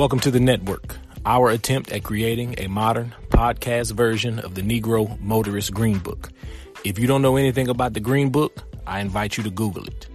Welcome 0.00 0.20
to 0.20 0.30
the 0.30 0.40
network, 0.40 0.96
our 1.26 1.50
attempt 1.50 1.92
at 1.92 2.04
creating 2.04 2.54
a 2.56 2.68
modern 2.68 3.14
podcast 3.28 3.92
version 3.92 4.38
of 4.38 4.54
the 4.54 4.62
Negro 4.62 5.20
Motorist 5.20 5.74
Green 5.74 5.98
Book. 5.98 6.30
If 6.86 6.98
you 6.98 7.06
don't 7.06 7.20
know 7.20 7.36
anything 7.36 7.68
about 7.68 7.92
the 7.92 8.00
Green 8.00 8.30
Book, 8.30 8.62
I 8.86 9.00
invite 9.00 9.36
you 9.36 9.42
to 9.44 9.50
Google 9.50 9.84
it. 9.84 10.08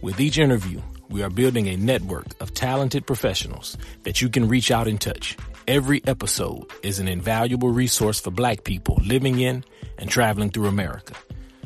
With 0.00 0.20
each 0.20 0.38
interview, 0.38 0.80
we 1.08 1.24
are 1.24 1.28
building 1.28 1.66
a 1.66 1.76
network 1.76 2.40
of 2.40 2.54
talented 2.54 3.04
professionals 3.04 3.76
that 4.04 4.22
you 4.22 4.28
can 4.28 4.46
reach 4.46 4.70
out 4.70 4.86
and 4.86 5.00
touch. 5.00 5.36
Every 5.66 6.02
episode 6.06 6.70
is 6.84 7.00
an 7.00 7.08
invaluable 7.08 7.70
resource 7.70 8.20
for 8.20 8.30
black 8.30 8.62
people 8.62 9.00
living 9.04 9.40
in 9.40 9.64
and 9.98 10.08
traveling 10.08 10.50
through 10.50 10.68
America. 10.68 11.14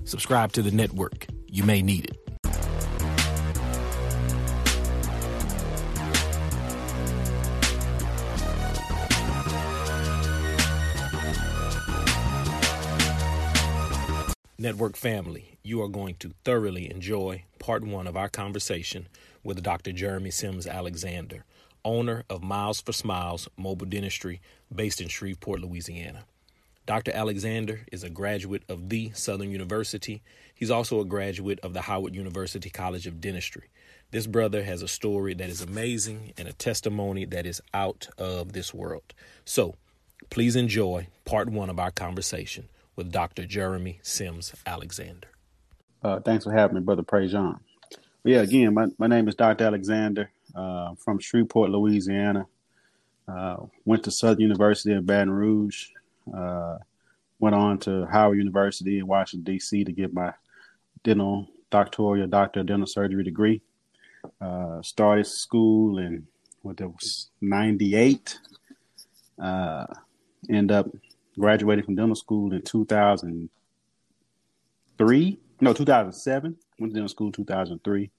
Subscribe 0.04 0.52
to 0.52 0.62
the 0.62 0.70
network. 0.70 1.26
You 1.48 1.64
may 1.64 1.82
need 1.82 2.06
it. 2.06 2.25
Network 14.58 14.96
family, 14.96 15.58
you 15.62 15.82
are 15.82 15.88
going 15.88 16.14
to 16.14 16.32
thoroughly 16.42 16.90
enjoy 16.90 17.44
part 17.58 17.84
one 17.84 18.06
of 18.06 18.16
our 18.16 18.30
conversation 18.30 19.06
with 19.44 19.62
Dr. 19.62 19.92
Jeremy 19.92 20.30
Sims 20.30 20.66
Alexander, 20.66 21.44
owner 21.84 22.24
of 22.30 22.42
Miles 22.42 22.80
for 22.80 22.94
Smiles 22.94 23.50
Mobile 23.58 23.84
Dentistry 23.84 24.40
based 24.74 25.02
in 25.02 25.08
Shreveport, 25.08 25.60
Louisiana. 25.60 26.24
Dr. 26.86 27.12
Alexander 27.12 27.82
is 27.92 28.02
a 28.02 28.08
graduate 28.08 28.62
of 28.66 28.88
the 28.88 29.10
Southern 29.12 29.50
University. 29.50 30.22
He's 30.54 30.70
also 30.70 31.00
a 31.00 31.04
graduate 31.04 31.60
of 31.62 31.74
the 31.74 31.82
Howard 31.82 32.14
University 32.14 32.70
College 32.70 33.06
of 33.06 33.20
Dentistry. 33.20 33.68
This 34.10 34.26
brother 34.26 34.62
has 34.62 34.80
a 34.80 34.88
story 34.88 35.34
that 35.34 35.50
is 35.50 35.60
amazing 35.60 36.32
and 36.38 36.48
a 36.48 36.54
testimony 36.54 37.26
that 37.26 37.44
is 37.44 37.60
out 37.74 38.08
of 38.16 38.54
this 38.54 38.72
world. 38.72 39.12
So, 39.44 39.74
please 40.30 40.56
enjoy 40.56 41.08
part 41.26 41.50
one 41.50 41.68
of 41.68 41.78
our 41.78 41.90
conversation 41.90 42.70
with 42.96 43.12
Dr. 43.12 43.46
Jeremy 43.46 44.00
Sims 44.02 44.54
Alexander. 44.66 45.28
Uh, 46.02 46.20
thanks 46.20 46.44
for 46.44 46.52
having 46.52 46.76
me, 46.76 46.80
Brother 46.80 47.02
Praise 47.02 47.32
John. 47.32 47.60
Yeah, 48.24 48.40
again, 48.40 48.74
my, 48.74 48.86
my 48.98 49.06
name 49.06 49.28
is 49.28 49.34
Dr. 49.34 49.64
Alexander 49.64 50.30
uh, 50.54 50.94
from 50.96 51.18
Shreveport, 51.18 51.70
Louisiana. 51.70 52.46
Uh, 53.28 53.56
went 53.84 54.04
to 54.04 54.10
Southern 54.10 54.40
University 54.40 54.92
in 54.92 55.04
Baton 55.04 55.30
Rouge. 55.30 55.88
Uh, 56.34 56.78
went 57.38 57.54
on 57.54 57.78
to 57.78 58.06
Howard 58.06 58.38
University 58.38 58.98
in 58.98 59.06
Washington, 59.06 59.44
D.C. 59.44 59.84
to 59.84 59.92
get 59.92 60.14
my 60.14 60.32
dental 61.04 61.48
doctoral, 61.70 62.26
doctor 62.26 62.60
of 62.60 62.66
dental 62.66 62.86
surgery 62.86 63.24
degree. 63.24 63.62
Uh, 64.40 64.82
started 64.82 65.26
school 65.26 65.98
in 65.98 66.26
what 66.62 66.78
that 66.78 66.88
was 66.88 67.30
98. 67.40 68.38
Uh, 69.40 69.86
end 70.48 70.72
up 70.72 70.88
graduated 71.38 71.84
from 71.84 71.94
dental 71.94 72.14
school 72.14 72.52
in 72.52 72.62
2003. 72.62 75.38
No, 75.60 75.72
2007. 75.72 76.56
Went 76.78 76.92
to 76.92 76.94
dental 76.94 77.08
school 77.08 77.32
2003. 77.32 78.10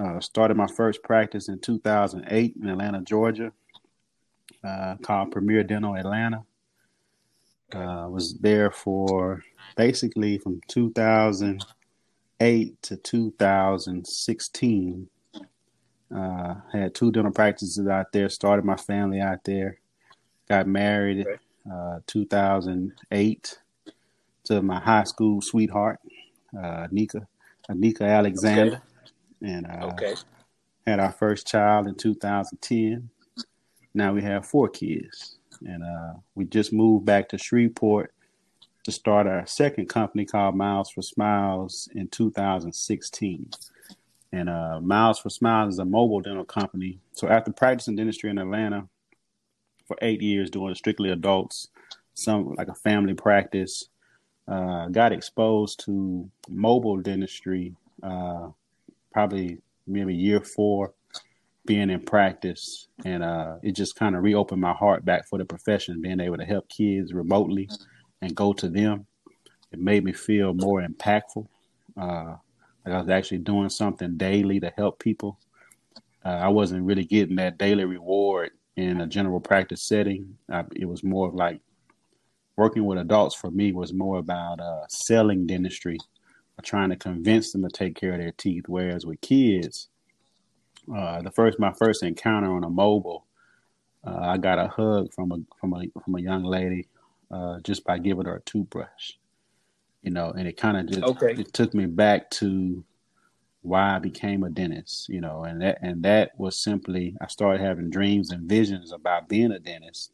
Uh, 0.00 0.18
started 0.20 0.56
my 0.56 0.66
first 0.66 1.02
practice 1.02 1.48
in 1.48 1.58
2008 1.60 2.54
in 2.60 2.68
Atlanta, 2.68 3.00
Georgia, 3.02 3.52
uh, 4.64 4.96
called 5.02 5.30
Premier 5.30 5.62
Dental 5.62 5.96
Atlanta. 5.96 6.42
Uh, 7.72 8.08
was 8.10 8.34
there 8.34 8.70
for 8.70 9.42
basically 9.76 10.36
from 10.38 10.60
2008 10.68 12.82
to 12.82 12.96
2016. 12.96 15.08
Uh, 16.14 16.54
had 16.72 16.94
two 16.94 17.10
dental 17.10 17.32
practices 17.32 17.88
out 17.88 18.12
there. 18.12 18.28
Started 18.28 18.64
my 18.64 18.76
family 18.76 19.20
out 19.20 19.42
there. 19.44 19.78
Got 20.48 20.66
married 20.66 21.26
uh, 21.70 22.00
2008 22.06 23.58
to 24.44 24.62
my 24.62 24.80
high 24.80 25.04
school 25.04 25.40
sweetheart, 25.40 25.98
uh, 26.58 26.86
Nika, 26.90 27.26
Anika 27.70 28.02
Alexander. 28.02 28.82
Okay. 29.42 29.52
And 29.52 29.66
uh, 29.66 29.86
okay. 29.92 30.14
had 30.86 31.00
our 31.00 31.12
first 31.12 31.46
child 31.46 31.86
in 31.86 31.94
2010. 31.94 33.08
Now 33.94 34.12
we 34.12 34.22
have 34.22 34.46
four 34.46 34.68
kids. 34.68 35.36
And 35.66 35.82
uh, 35.82 36.14
we 36.34 36.44
just 36.44 36.72
moved 36.72 37.06
back 37.06 37.28
to 37.30 37.38
Shreveport 37.38 38.12
to 38.84 38.92
start 38.92 39.26
our 39.26 39.46
second 39.46 39.88
company 39.88 40.24
called 40.24 40.56
Miles 40.56 40.90
for 40.90 41.02
Smiles 41.02 41.88
in 41.94 42.08
2016. 42.08 43.50
And 44.32 44.48
uh, 44.50 44.80
Miles 44.80 45.18
for 45.18 45.30
Smiles 45.30 45.74
is 45.74 45.78
a 45.78 45.84
mobile 45.84 46.20
dental 46.20 46.44
company. 46.44 46.98
So 47.12 47.28
after 47.28 47.52
practicing 47.52 47.96
dentistry 47.96 48.30
in 48.30 48.38
Atlanta, 48.38 48.88
for 49.86 49.96
eight 50.02 50.22
years 50.22 50.50
doing 50.50 50.74
strictly 50.74 51.10
adults, 51.10 51.68
some 52.14 52.54
like 52.54 52.68
a 52.68 52.74
family 52.74 53.14
practice. 53.14 53.88
Uh, 54.46 54.88
got 54.88 55.12
exposed 55.12 55.82
to 55.86 56.30
mobile 56.50 56.98
dentistry 56.98 57.74
uh, 58.02 58.48
probably 59.12 59.58
maybe 59.86 60.14
year 60.14 60.40
four 60.40 60.92
being 61.64 61.88
in 61.88 62.00
practice. 62.00 62.88
And 63.04 63.22
uh, 63.22 63.56
it 63.62 63.72
just 63.72 63.96
kind 63.96 64.14
of 64.14 64.22
reopened 64.22 64.60
my 64.60 64.74
heart 64.74 65.04
back 65.04 65.26
for 65.26 65.38
the 65.38 65.44
profession 65.44 66.02
being 66.02 66.20
able 66.20 66.36
to 66.36 66.44
help 66.44 66.68
kids 66.68 67.14
remotely 67.14 67.70
and 68.20 68.34
go 68.34 68.52
to 68.52 68.68
them. 68.68 69.06
It 69.72 69.78
made 69.78 70.04
me 70.04 70.12
feel 70.12 70.52
more 70.52 70.82
impactful. 70.82 71.46
Uh, 71.96 72.36
like 72.84 72.94
i 72.94 72.98
was 72.98 73.08
actually 73.08 73.38
doing 73.38 73.70
something 73.70 74.16
daily 74.16 74.60
to 74.60 74.70
help 74.76 74.98
people. 74.98 75.38
Uh, 76.24 76.28
i 76.28 76.48
wasn't 76.48 76.84
really 76.84 77.04
getting 77.04 77.36
that 77.36 77.56
daily 77.58 77.84
reward 77.84 78.50
in 78.76 79.00
a 79.00 79.06
general 79.06 79.40
practice 79.40 79.82
setting. 79.82 80.36
I, 80.50 80.64
it 80.74 80.86
was 80.86 81.02
more 81.02 81.28
of 81.28 81.34
like 81.34 81.60
working 82.56 82.84
with 82.84 82.98
adults 82.98 83.34
for 83.34 83.50
me 83.50 83.72
was 83.72 83.92
more 83.92 84.18
about 84.18 84.60
uh, 84.60 84.86
selling 84.88 85.46
dentistry, 85.46 85.98
trying 86.62 86.90
to 86.90 86.96
convince 86.96 87.52
them 87.52 87.62
to 87.62 87.68
take 87.68 87.96
care 87.96 88.12
of 88.12 88.18
their 88.18 88.32
teeth. 88.32 88.64
Whereas 88.68 89.04
with 89.04 89.20
kids, 89.20 89.88
uh, 90.94 91.22
the 91.22 91.30
first 91.30 91.58
my 91.58 91.72
first 91.72 92.02
encounter 92.02 92.52
on 92.52 92.64
a 92.64 92.70
mobile, 92.70 93.24
uh, 94.06 94.18
I 94.20 94.38
got 94.38 94.58
a 94.58 94.68
hug 94.68 95.12
from 95.12 95.32
a 95.32 95.38
from 95.58 95.72
a 95.74 96.00
from 96.02 96.14
a 96.16 96.20
young 96.20 96.44
lady 96.44 96.88
uh, 97.30 97.60
just 97.60 97.84
by 97.84 97.98
giving 97.98 98.26
her 98.26 98.36
a 98.36 98.40
toothbrush, 98.42 99.12
you 100.02 100.10
know, 100.10 100.30
and 100.30 100.46
it 100.46 100.56
kind 100.56 100.76
of 100.76 100.86
just 100.86 101.02
okay. 101.02 101.40
it 101.40 101.52
took 101.52 101.74
me 101.74 101.86
back 101.86 102.30
to 102.30 102.84
why 103.64 103.96
I 103.96 103.98
became 103.98 104.44
a 104.44 104.50
dentist, 104.50 105.08
you 105.08 105.22
know, 105.22 105.44
and 105.44 105.62
that 105.62 105.78
and 105.80 106.02
that 106.02 106.32
was 106.38 106.62
simply 106.62 107.16
I 107.20 107.28
started 107.28 107.62
having 107.62 107.88
dreams 107.88 108.30
and 108.30 108.46
visions 108.46 108.92
about 108.92 109.28
being 109.28 109.52
a 109.52 109.58
dentist. 109.58 110.12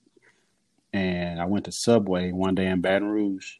And 0.93 1.41
I 1.41 1.45
went 1.47 1.65
to 1.65 1.73
Subway 1.73 2.31
one 2.31 2.55
day 2.55 2.67
in 2.67 2.81
Baton 2.81 3.09
Rouge 3.09 3.55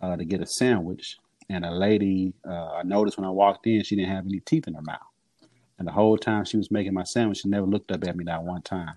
uh, 0.00 0.16
to 0.16 0.24
get 0.24 0.40
a 0.40 0.46
sandwich, 0.46 1.18
and 1.48 1.64
a 1.64 1.72
lady 1.72 2.32
uh, 2.48 2.74
I 2.74 2.84
noticed 2.84 3.18
when 3.18 3.26
I 3.26 3.30
walked 3.30 3.66
in 3.66 3.82
she 3.82 3.96
didn't 3.96 4.12
have 4.12 4.24
any 4.24 4.38
teeth 4.38 4.68
in 4.68 4.74
her 4.74 4.82
mouth, 4.82 5.00
and 5.80 5.88
the 5.88 5.92
whole 5.92 6.16
time 6.16 6.44
she 6.44 6.56
was 6.56 6.70
making 6.70 6.94
my 6.94 7.04
sandwich, 7.04 7.38
she 7.38 7.48
never 7.48 7.66
looked 7.66 7.90
up 7.90 8.04
at 8.04 8.16
me 8.16 8.24
that 8.24 8.44
one 8.44 8.62
time. 8.62 8.94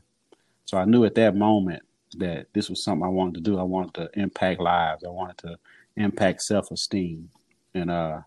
So 0.65 0.77
I 0.77 0.85
knew 0.85 1.03
at 1.03 1.15
that 1.15 1.35
moment 1.35 1.81
that 2.17 2.45
this 2.53 2.69
was 2.69 2.83
something 2.83 3.05
I 3.05 3.09
wanted 3.09 3.35
to 3.35 3.41
do. 3.41 3.57
I 3.57 3.63
wanted 3.63 3.95
to 3.95 4.19
impact 4.19 4.61
lives. 4.61 5.03
I 5.03 5.09
wanted 5.09 5.39
to 5.39 5.57
impact 5.95 6.43
self 6.43 6.69
esteem, 6.69 7.31
and 7.73 7.89
uh, 7.89 8.19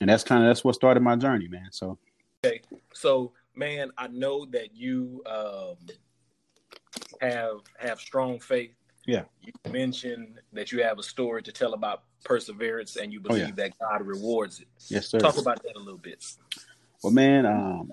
and 0.00 0.10
that's 0.10 0.24
kind 0.24 0.42
of 0.42 0.48
that's 0.48 0.64
what 0.64 0.74
started 0.74 1.02
my 1.02 1.16
journey, 1.16 1.48
man. 1.48 1.68
So 1.70 1.98
okay, 2.44 2.60
so 2.94 3.32
man, 3.54 3.90
I 3.98 4.08
know 4.08 4.46
that 4.46 4.74
you 4.74 5.22
um, 5.26 5.76
have 7.20 7.60
have 7.78 8.00
strong 8.00 8.38
faith. 8.40 8.72
Yeah, 9.06 9.22
you 9.42 9.52
mentioned 9.70 10.40
that 10.52 10.70
you 10.70 10.82
have 10.82 10.98
a 10.98 11.02
story 11.02 11.42
to 11.42 11.52
tell 11.52 11.74
about 11.74 12.02
perseverance, 12.24 12.96
and 12.96 13.12
you 13.12 13.20
believe 13.20 13.42
oh, 13.42 13.46
yeah. 13.46 13.54
that 13.54 13.78
God 13.78 14.06
rewards 14.06 14.60
it. 14.60 14.68
Yes, 14.88 15.08
sir. 15.08 15.18
Talk 15.18 15.38
about 15.38 15.62
that 15.62 15.76
a 15.76 15.78
little 15.78 15.98
bit. 15.98 16.24
Well, 17.02 17.12
man, 17.12 17.46
um, 17.46 17.92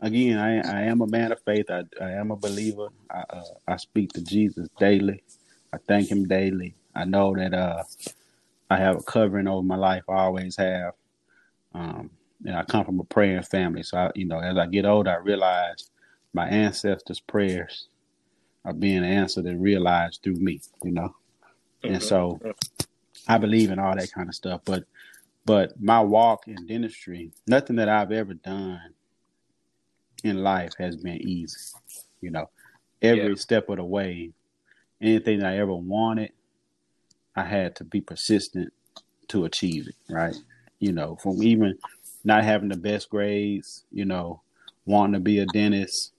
again, 0.00 0.38
I, 0.38 0.58
I 0.58 0.82
am 0.82 1.00
a 1.00 1.06
man 1.06 1.32
of 1.32 1.40
faith. 1.44 1.66
I, 1.70 1.82
I 2.00 2.12
am 2.12 2.30
a 2.30 2.36
believer. 2.36 2.88
I, 3.10 3.24
uh, 3.30 3.44
I 3.68 3.76
speak 3.76 4.12
to 4.14 4.22
Jesus 4.22 4.68
daily. 4.78 5.22
I 5.72 5.78
thank 5.86 6.10
Him 6.10 6.26
daily. 6.26 6.74
I 6.94 7.04
know 7.04 7.34
that 7.36 7.54
uh, 7.54 7.84
I 8.70 8.76
have 8.76 8.96
a 8.96 9.02
covering 9.02 9.48
over 9.48 9.66
my 9.66 9.76
life. 9.76 10.04
I 10.08 10.20
always 10.20 10.56
have. 10.56 10.94
Um, 11.74 12.10
and 12.46 12.56
I 12.56 12.62
come 12.62 12.84
from 12.84 13.00
a 13.00 13.04
praying 13.04 13.42
family. 13.42 13.82
So, 13.82 13.98
I, 13.98 14.10
you 14.14 14.24
know, 14.24 14.38
as 14.38 14.56
I 14.56 14.66
get 14.66 14.86
older, 14.86 15.10
I 15.10 15.16
realize 15.16 15.90
my 16.32 16.48
ancestors' 16.48 17.20
prayers 17.20 17.88
are 18.64 18.72
being 18.72 19.04
answered 19.04 19.46
and 19.46 19.62
realized 19.62 20.20
through 20.22 20.36
me, 20.36 20.60
you 20.84 20.92
know? 20.92 21.14
Mm-hmm. 21.82 21.94
And 21.94 22.02
so 22.02 22.40
I 23.26 23.38
believe 23.38 23.70
in 23.70 23.78
all 23.78 23.96
that 23.96 24.12
kind 24.12 24.28
of 24.28 24.34
stuff. 24.34 24.62
But, 24.64 24.84
but 25.44 25.80
my 25.80 26.00
walk 26.00 26.46
in 26.46 26.66
dentistry, 26.66 27.32
nothing 27.46 27.76
that 27.76 27.88
I've 27.88 28.12
ever 28.12 28.34
done 28.34 28.94
in 30.22 30.42
life 30.42 30.72
has 30.78 30.96
been 30.96 31.20
easy. 31.20 31.58
You 32.20 32.30
know, 32.30 32.50
every 33.02 33.28
yeah. 33.30 33.34
step 33.34 33.68
of 33.68 33.78
the 33.78 33.84
way, 33.84 34.30
anything 35.00 35.40
that 35.40 35.54
I 35.54 35.58
ever 35.58 35.74
wanted, 35.74 36.32
I 37.36 37.44
had 37.44 37.76
to 37.76 37.84
be 37.84 38.00
persistent 38.00 38.72
to 39.28 39.44
achieve 39.44 39.88
it, 39.88 39.94
right? 40.12 40.34
You 40.78 40.92
know, 40.92 41.16
from 41.16 41.42
even 41.42 41.78
not 42.24 42.44
having 42.44 42.68
the 42.68 42.76
best 42.76 43.10
grades, 43.10 43.84
you 43.90 44.04
know, 44.04 44.42
wanting 44.84 45.14
to 45.14 45.20
be 45.20 45.38
a 45.38 45.46
dentist, 45.46 46.12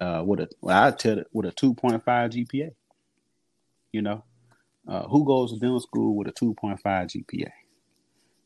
uh, 0.00 0.22
with 0.24 0.40
a 0.40 0.48
well, 0.60 0.82
I 0.82 0.90
tell 0.92 1.18
it 1.18 1.28
with 1.32 1.46
a 1.46 1.52
two 1.52 1.74
point 1.74 2.02
five 2.04 2.30
GPA. 2.30 2.72
You 3.92 4.02
know, 4.02 4.24
uh, 4.88 5.02
who 5.08 5.24
goes 5.24 5.52
to 5.52 5.58
dental 5.58 5.80
school 5.80 6.16
with 6.16 6.28
a 6.28 6.32
two 6.32 6.54
point 6.54 6.80
five 6.80 7.08
GPA? 7.08 7.50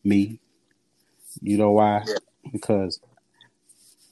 Me. 0.03 0.41
You 1.41 1.59
know 1.59 1.73
why? 1.73 2.05
Because 2.53 3.01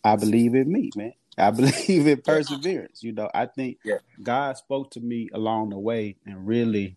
I 0.05 0.17
believe 0.17 0.55
in 0.55 0.71
me, 0.71 0.91
man. 0.97 1.13
I 1.39 1.51
believe 1.53 2.07
in 2.07 2.21
perseverance. 2.21 3.03
You 3.03 3.13
know, 3.13 3.31
I 3.35 3.47
think 3.47 3.79
yeah. 3.85 3.99
God 4.23 4.57
spoke 4.57 4.91
to 4.93 5.01
me 5.01 5.29
along 5.33 5.71
the 5.71 5.79
way 5.79 6.17
and 6.27 6.47
really, 6.47 6.97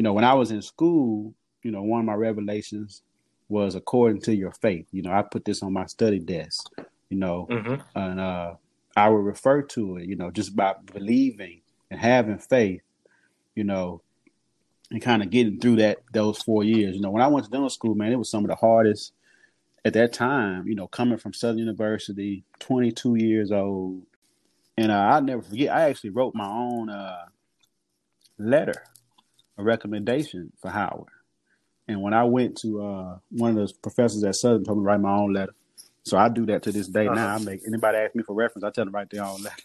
you 0.00 0.02
know, 0.02 0.14
when 0.14 0.24
I 0.24 0.32
was 0.32 0.50
in 0.50 0.62
school, 0.62 1.34
you 1.62 1.70
know, 1.70 1.82
one 1.82 2.00
of 2.00 2.06
my 2.06 2.14
revelations 2.14 3.02
was 3.50 3.74
according 3.74 4.22
to 4.22 4.34
your 4.34 4.50
faith. 4.50 4.86
You 4.92 5.02
know, 5.02 5.12
I 5.12 5.20
put 5.20 5.44
this 5.44 5.62
on 5.62 5.74
my 5.74 5.84
study 5.84 6.18
desk, 6.18 6.70
you 7.10 7.18
know, 7.18 7.46
mm-hmm. 7.50 7.74
and 7.94 8.18
uh, 8.18 8.54
I 8.96 9.10
would 9.10 9.22
refer 9.22 9.60
to 9.60 9.98
it, 9.98 10.08
you 10.08 10.16
know, 10.16 10.30
just 10.30 10.56
by 10.56 10.72
believing 10.90 11.60
and 11.90 12.00
having 12.00 12.38
faith, 12.38 12.80
you 13.54 13.64
know, 13.64 14.00
and 14.90 15.02
kind 15.02 15.22
of 15.22 15.28
getting 15.28 15.60
through 15.60 15.76
that 15.76 15.98
those 16.14 16.40
four 16.40 16.64
years. 16.64 16.94
You 16.96 17.02
know, 17.02 17.10
when 17.10 17.22
I 17.22 17.28
went 17.28 17.44
to 17.44 17.50
dental 17.50 17.68
school, 17.68 17.94
man, 17.94 18.10
it 18.10 18.18
was 18.18 18.30
some 18.30 18.42
of 18.42 18.48
the 18.48 18.56
hardest 18.56 19.12
at 19.84 19.92
that 19.92 20.14
time, 20.14 20.66
you 20.66 20.76
know, 20.76 20.88
coming 20.88 21.18
from 21.18 21.34
Southern 21.34 21.58
University, 21.58 22.42
22 22.60 23.16
years 23.16 23.52
old. 23.52 24.00
And 24.78 24.90
uh, 24.90 24.94
I'll 24.94 25.20
never 25.20 25.42
forget, 25.42 25.76
I 25.76 25.90
actually 25.90 26.08
wrote 26.08 26.34
my 26.34 26.48
own 26.48 26.88
uh, 26.88 27.26
letter, 28.38 28.82
a 29.60 29.62
recommendation 29.62 30.52
for 30.60 30.70
Howard. 30.70 31.08
And 31.86 32.02
when 32.02 32.14
I 32.14 32.24
went 32.24 32.56
to 32.58 32.82
uh, 32.82 33.18
one 33.30 33.50
of 33.50 33.56
those 33.56 33.72
professors 33.72 34.24
at 34.24 34.36
Southern, 34.36 34.64
told 34.64 34.78
me 34.78 34.82
to 34.82 34.86
write 34.86 35.00
my 35.00 35.14
own 35.14 35.32
letter. 35.32 35.54
So 36.04 36.16
I 36.16 36.28
do 36.28 36.46
that 36.46 36.62
to 36.62 36.72
this 36.72 36.88
day 36.88 37.06
uh-huh. 37.06 37.14
now. 37.14 37.34
I 37.34 37.38
make 37.38 37.60
anybody 37.66 37.98
ask 37.98 38.14
me 38.14 38.22
for 38.22 38.34
reference, 38.34 38.64
I 38.64 38.70
tell 38.70 38.84
them 38.84 38.94
write 38.94 39.10
their 39.10 39.24
own 39.24 39.42
letter. 39.42 39.62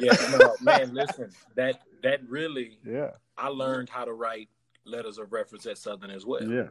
yeah, 0.00 0.14
no, 0.38 0.54
man, 0.60 0.94
listen, 0.94 1.30
that 1.56 1.80
that 2.02 2.20
really 2.28 2.78
yeah. 2.86 3.10
I 3.36 3.48
learned 3.48 3.88
how 3.88 4.04
to 4.04 4.12
write 4.12 4.48
letters 4.84 5.18
of 5.18 5.32
reference 5.32 5.66
at 5.66 5.78
Southern 5.78 6.10
as 6.10 6.24
well. 6.24 6.44
Yeah. 6.48 6.68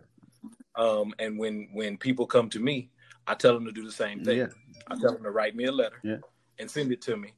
Um, 0.76 1.14
and 1.20 1.38
when 1.38 1.68
when 1.74 1.98
people 1.98 2.26
come 2.26 2.50
to 2.52 2.60
me, 2.60 2.90
I 3.28 3.36
tell 3.36 3.54
them 3.54 3.66
to 3.66 3.72
do 3.72 3.84
the 3.84 3.92
same 3.92 4.24
thing. 4.24 4.38
Yeah. 4.38 4.48
I 4.88 4.96
tell 4.96 5.14
them 5.14 5.24
to 5.24 5.32
write 5.32 5.56
me 5.56 5.66
a 5.66 5.72
letter 5.72 6.00
yeah. 6.04 6.18
and 6.60 6.72
send 6.72 6.92
it 6.92 7.02
to 7.04 7.18
me. 7.18 7.34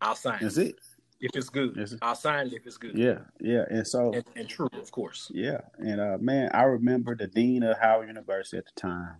I'll 0.00 0.14
sign 0.14 0.38
That's 0.40 0.56
it. 0.56 0.68
it. 0.68 0.76
If 1.20 1.32
it's 1.34 1.48
good. 1.48 1.98
I'll 2.00 2.14
sign 2.14 2.46
it 2.46 2.52
if 2.52 2.66
it's 2.66 2.76
good. 2.76 2.96
Yeah, 2.96 3.18
yeah, 3.40 3.64
and 3.68 3.86
so 3.86 4.12
and, 4.12 4.24
and 4.36 4.48
true, 4.48 4.68
of 4.72 4.90
course. 4.92 5.30
Yeah, 5.34 5.60
and 5.78 6.00
uh, 6.00 6.18
man, 6.20 6.50
I 6.54 6.62
remember 6.62 7.16
the 7.16 7.26
dean 7.26 7.64
of 7.64 7.76
Howard 7.78 8.06
University 8.06 8.56
at 8.56 8.66
the 8.66 8.80
time, 8.80 9.16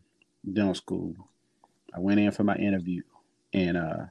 dental 0.51 0.75
school. 0.75 1.15
I 1.95 1.99
went 2.01 2.21
in 2.21 2.31
for 2.31 2.45
my 2.45 2.55
interview, 2.57 3.03
and 3.53 3.77
uh, 3.77 4.07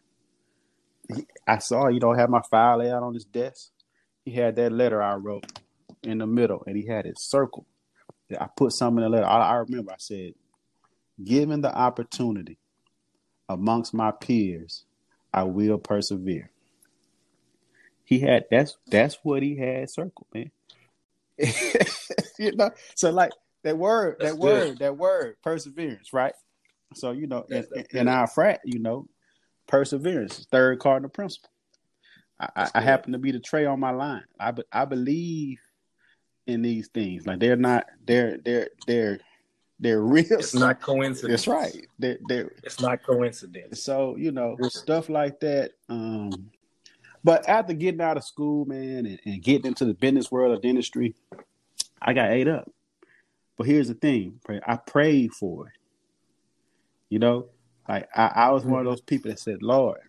I 1.47 1.59
saw 1.59 1.87
you 1.87 1.99
know 1.99 2.13
have 2.13 2.29
my 2.29 2.41
file 2.51 2.81
out 2.81 3.03
on 3.03 3.13
his 3.13 3.25
desk. 3.25 3.71
He 4.25 4.31
had 4.31 4.57
that 4.57 4.73
letter 4.73 5.01
I 5.01 5.15
wrote 5.15 5.45
in 6.03 6.17
the 6.17 6.27
middle, 6.27 6.63
and 6.67 6.75
he 6.75 6.85
had 6.85 7.05
it 7.05 7.17
circled 7.17 7.65
I 8.39 8.47
put 8.55 8.73
something 8.73 9.03
in 9.03 9.09
the 9.11 9.17
letter. 9.17 9.27
I, 9.27 9.51
I 9.51 9.53
remember 9.55 9.91
I 9.91 9.97
said, 9.99 10.33
given 11.23 11.61
the 11.61 11.73
opportunity 11.73 12.57
amongst 13.47 13.93
my 13.93 14.11
peers, 14.11 14.85
I 15.33 15.43
will 15.43 15.77
persevere. 15.77 16.51
He 18.07 18.19
had 18.19 18.45
that's 18.49 18.77
that's 18.87 19.17
what 19.21 19.43
he 19.43 19.57
had 19.57 19.89
circled, 19.89 20.27
man. 20.33 20.49
you 22.39 22.55
know, 22.55 22.71
so 22.95 23.11
like 23.11 23.31
that 23.65 23.77
word, 23.77 24.15
that's 24.17 24.31
that 24.31 24.39
good. 24.39 24.69
word, 24.69 24.79
that 24.79 24.97
word, 24.97 25.35
perseverance, 25.43 26.13
right? 26.13 26.33
So 26.93 27.11
you 27.11 27.27
know, 27.27 27.45
in, 27.49 27.65
in, 27.91 28.07
our 28.07 28.25
frat, 28.25 28.61
you 28.63 28.79
know, 28.79 29.09
perseverance, 29.67 30.47
third 30.49 30.79
cardinal 30.79 31.09
principle. 31.09 31.49
I, 32.39 32.69
I, 32.73 32.79
happen 32.79 33.11
to 33.11 33.17
be 33.17 33.31
the 33.31 33.41
tray 33.41 33.65
on 33.65 33.81
my 33.81 33.91
line. 33.91 34.23
I 34.39 34.53
I 34.71 34.85
believe 34.85 35.59
in 36.45 36.61
these 36.61 36.87
things. 36.87 37.27
Like 37.27 37.41
they're 37.41 37.57
not 37.57 37.87
they're 38.05 38.37
they're 38.37 38.69
they're 38.87 39.19
they're 39.81 40.01
real. 40.01 40.25
It's 40.29 40.55
not 40.55 40.81
coincidence. 40.81 41.45
That's 41.45 41.47
right. 41.47 41.85
They're, 41.99 42.19
they're 42.29 42.51
it's 42.63 42.79
not 42.79 43.03
coincidence. 43.03 43.83
So 43.83 44.15
you 44.15 44.31
know 44.31 44.55
stuff 44.69 45.09
like 45.09 45.41
that. 45.41 45.71
Um, 45.89 46.51
but 47.27 47.49
after 47.49 47.73
getting 47.73 47.99
out 47.99 48.15
of 48.15 48.23
school, 48.23 48.63
man, 48.63 49.05
and, 49.05 49.19
and 49.25 49.43
getting 49.43 49.65
into 49.65 49.83
the 49.83 49.93
business 49.93 50.31
world 50.31 50.53
of 50.55 50.61
dentistry, 50.61 51.13
I 52.01 52.13
got 52.13 52.31
ate 52.31 52.47
up. 52.47 52.71
But 53.57 53.67
here's 53.67 53.89
the 53.89 53.95
thing: 53.95 54.39
I 54.65 54.77
prayed 54.77 55.33
for 55.33 55.67
it. 55.67 55.73
You 57.09 57.19
know, 57.19 57.47
like 57.89 58.07
I, 58.15 58.31
I 58.33 58.51
was 58.51 58.63
one 58.63 58.79
of 58.79 58.85
those 58.85 59.01
people 59.01 59.29
that 59.29 59.39
said, 59.39 59.61
"Lord, 59.61 59.99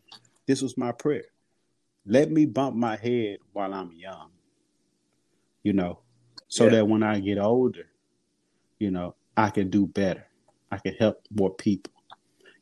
this 0.47 0.63
was 0.63 0.79
my 0.79 0.93
prayer. 0.93 1.25
Let 2.07 2.31
me 2.31 2.47
bump 2.47 2.77
my 2.77 2.95
head 2.95 3.39
while 3.53 3.75
I'm 3.75 3.91
young." 3.97 4.31
You 5.65 5.73
know, 5.73 5.99
so 6.47 6.67
yeah. 6.67 6.71
that 6.71 6.87
when 6.87 7.03
I 7.03 7.19
get 7.19 7.39
older, 7.39 7.89
you 8.79 8.93
know, 8.93 9.17
I 9.37 9.51
can 9.51 9.71
do 9.71 9.89
better. 9.89 10.29
I 10.71 10.79
can 10.79 10.95
help 10.95 11.21
more 11.35 11.53
people. 11.53 11.93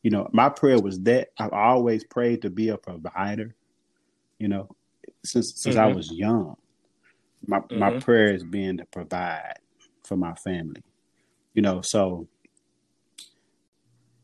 You 0.02 0.12
know, 0.12 0.30
my 0.32 0.48
prayer 0.48 0.80
was 0.80 0.98
that 1.00 1.28
I've 1.38 1.52
always 1.52 2.04
prayed 2.04 2.40
to 2.40 2.48
be 2.48 2.70
a 2.70 2.78
provider, 2.78 3.54
you 4.38 4.48
know, 4.48 4.68
since 5.24 5.60
since 5.60 5.76
mm-hmm. 5.76 5.84
I 5.84 5.92
was 5.92 6.10
young. 6.12 6.56
My 7.46 7.60
mm-hmm. 7.60 7.78
my 7.78 7.98
prayer 7.98 8.32
has 8.32 8.44
been 8.44 8.78
to 8.78 8.86
provide 8.86 9.54
for 10.04 10.16
my 10.16 10.34
family. 10.34 10.82
You 11.54 11.62
know, 11.62 11.80
so 11.80 12.28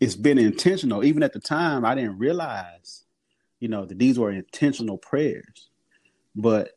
it's 0.01 0.17
been 0.17 0.39
intentional. 0.39 1.05
Even 1.05 1.23
at 1.23 1.33
the 1.33 1.41
time 1.41 1.85
I 1.85 1.95
didn't 1.95 2.19
realize, 2.19 3.05
you 3.61 3.69
know, 3.69 3.85
that 3.87 3.99
these 3.99 4.19
were 4.19 4.31
intentional 4.31 4.99
prayers. 4.99 5.71
But 6.35 6.73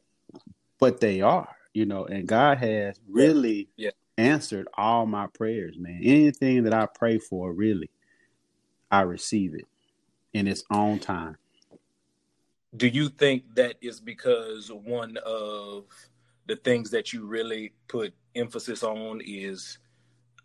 but 0.79 0.99
they 0.99 1.21
are 1.21 1.55
you 1.75 1.85
know, 1.85 2.05
and 2.05 2.25
God 2.25 2.57
has 2.59 2.97
really 3.07 3.67
yeah. 3.75 3.91
answered 4.17 4.67
all 4.75 5.05
my 5.05 5.27
prayers, 5.27 5.75
man. 5.77 5.99
Anything 6.01 6.63
that 6.63 6.73
I 6.73 6.87
pray 6.87 7.19
for, 7.19 7.51
really, 7.51 7.91
I 8.89 9.01
receive 9.01 9.53
it 9.53 9.67
in 10.33 10.47
its 10.47 10.63
own 10.71 10.99
time. 10.99 11.35
Do 12.77 12.87
you 12.87 13.09
think 13.09 13.43
that 13.55 13.75
is 13.81 13.99
because 13.99 14.71
one 14.71 15.17
of 15.25 15.85
the 16.47 16.55
things 16.57 16.91
that 16.91 17.13
you 17.13 17.25
really 17.25 17.73
put 17.87 18.13
emphasis 18.35 18.83
on 18.83 19.21
is 19.25 19.77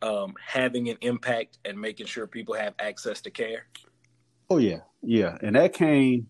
um, 0.02 0.34
having 0.44 0.88
an 0.88 0.96
impact 1.00 1.58
and 1.64 1.78
making 1.78 2.06
sure 2.06 2.26
people 2.26 2.54
have 2.54 2.74
access 2.78 3.20
to 3.22 3.30
care? 3.30 3.66
Oh 4.48 4.58
yeah, 4.58 4.80
yeah, 5.02 5.36
and 5.42 5.56
that 5.56 5.72
came. 5.72 6.28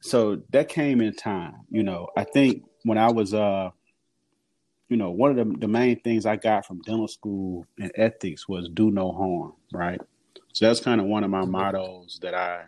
So 0.00 0.42
that 0.50 0.68
came 0.68 1.00
in 1.00 1.14
time. 1.14 1.54
You 1.70 1.82
know, 1.82 2.08
I 2.16 2.24
think 2.24 2.64
when 2.82 2.98
I 2.98 3.10
was 3.10 3.32
uh 3.32 3.70
you 4.88 4.98
know, 4.98 5.10
one 5.10 5.30
of 5.30 5.36
the, 5.36 5.58
the 5.58 5.68
main 5.68 5.98
things 6.00 6.26
I 6.26 6.36
got 6.36 6.66
from 6.66 6.82
dental 6.82 7.08
school 7.08 7.66
and 7.78 7.90
ethics 7.94 8.46
was 8.48 8.68
do 8.68 8.90
no 8.90 9.12
harm, 9.12 9.54
right? 9.72 10.00
So 10.52 10.66
that's 10.66 10.80
kind 10.80 11.00
of 11.00 11.06
one 11.06 11.24
of 11.24 11.30
my 11.30 11.44
mottos 11.44 12.18
that 12.22 12.34
I 12.34 12.64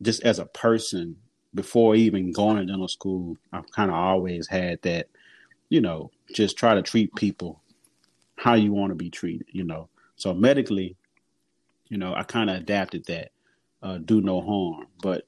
just 0.00 0.22
as 0.22 0.38
a 0.38 0.46
person 0.46 1.16
before 1.54 1.94
even 1.94 2.32
going 2.32 2.56
to 2.56 2.64
dental 2.64 2.88
school, 2.88 3.36
I've 3.52 3.70
kind 3.70 3.90
of 3.90 3.96
always 3.96 4.46
had 4.48 4.82
that, 4.82 5.08
you 5.68 5.80
know, 5.80 6.10
just 6.32 6.56
try 6.56 6.74
to 6.74 6.82
treat 6.82 7.14
people 7.14 7.60
how 8.36 8.54
you 8.54 8.72
want 8.72 8.90
to 8.90 8.96
be 8.96 9.10
treated, 9.10 9.46
you 9.52 9.64
know. 9.64 9.88
So 10.16 10.34
medically, 10.34 10.96
you 11.88 11.98
know, 11.98 12.14
I 12.14 12.22
kind 12.24 12.50
of 12.50 12.56
adapted 12.56 13.04
that, 13.06 13.30
uh, 13.82 13.98
do 13.98 14.20
no 14.20 14.40
harm. 14.40 14.86
But 15.02 15.26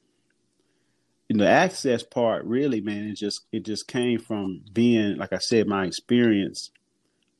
in 1.28 1.38
the 1.38 1.48
access 1.48 2.02
part, 2.02 2.44
really, 2.44 2.80
man, 2.80 3.08
it 3.08 3.14
just 3.14 3.46
it 3.52 3.64
just 3.64 3.88
came 3.88 4.18
from 4.18 4.62
being, 4.72 5.16
like 5.16 5.32
I 5.32 5.38
said, 5.38 5.66
my 5.66 5.84
experience 5.84 6.70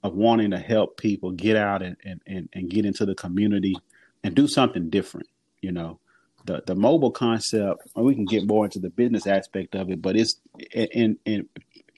of 0.02 0.14
wanting 0.14 0.50
to 0.52 0.58
help 0.58 0.96
people 0.96 1.32
get 1.32 1.56
out 1.56 1.82
and, 1.82 1.96
and, 2.04 2.20
and, 2.26 2.48
and 2.52 2.70
get 2.70 2.84
into 2.84 3.04
the 3.04 3.14
community 3.14 3.74
and 4.22 4.34
do 4.34 4.46
something 4.46 4.88
different, 4.90 5.28
you 5.60 5.72
know. 5.72 5.98
The 6.46 6.62
the 6.66 6.74
mobile 6.74 7.10
concept, 7.10 7.82
and 7.94 8.04
we 8.04 8.14
can 8.14 8.24
get 8.24 8.46
more 8.46 8.64
into 8.64 8.78
the 8.78 8.90
business 8.90 9.26
aspect 9.26 9.74
of 9.74 9.90
it, 9.90 10.00
but 10.00 10.16
it's 10.16 10.40
in 10.72 11.18
in 11.24 11.48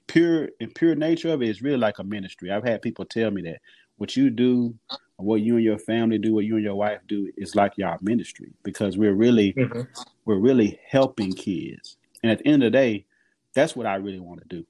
pure 0.06 0.48
in 0.58 0.70
pure 0.72 0.94
nature 0.94 1.32
of 1.32 1.42
it, 1.42 1.48
it's 1.48 1.62
really 1.62 1.78
like 1.78 1.98
a 1.98 2.04
ministry. 2.04 2.50
I've 2.50 2.64
had 2.64 2.82
people 2.82 3.04
tell 3.04 3.30
me 3.30 3.42
that 3.42 3.60
what 3.98 4.16
you 4.16 4.30
do, 4.30 4.74
what 5.16 5.42
you 5.42 5.56
and 5.56 5.64
your 5.64 5.78
family 5.78 6.18
do, 6.18 6.34
what 6.34 6.44
you 6.44 6.56
and 6.56 6.64
your 6.64 6.76
wife 6.76 7.00
do, 7.06 7.30
is 7.36 7.54
like 7.54 7.72
your 7.76 7.96
ministry 8.00 8.52
because 8.62 8.96
we're 8.96 9.14
really 9.14 9.52
mm-hmm. 9.52 9.82
we're 10.24 10.38
really 10.38 10.80
helping 10.88 11.32
kids. 11.32 11.96
And 12.22 12.32
at 12.32 12.38
the 12.38 12.46
end 12.48 12.62
of 12.64 12.72
the 12.72 12.78
day, 12.78 13.06
that's 13.54 13.76
what 13.76 13.86
I 13.86 13.96
really 13.96 14.20
want 14.20 14.40
to 14.40 14.48
do. 14.48 14.66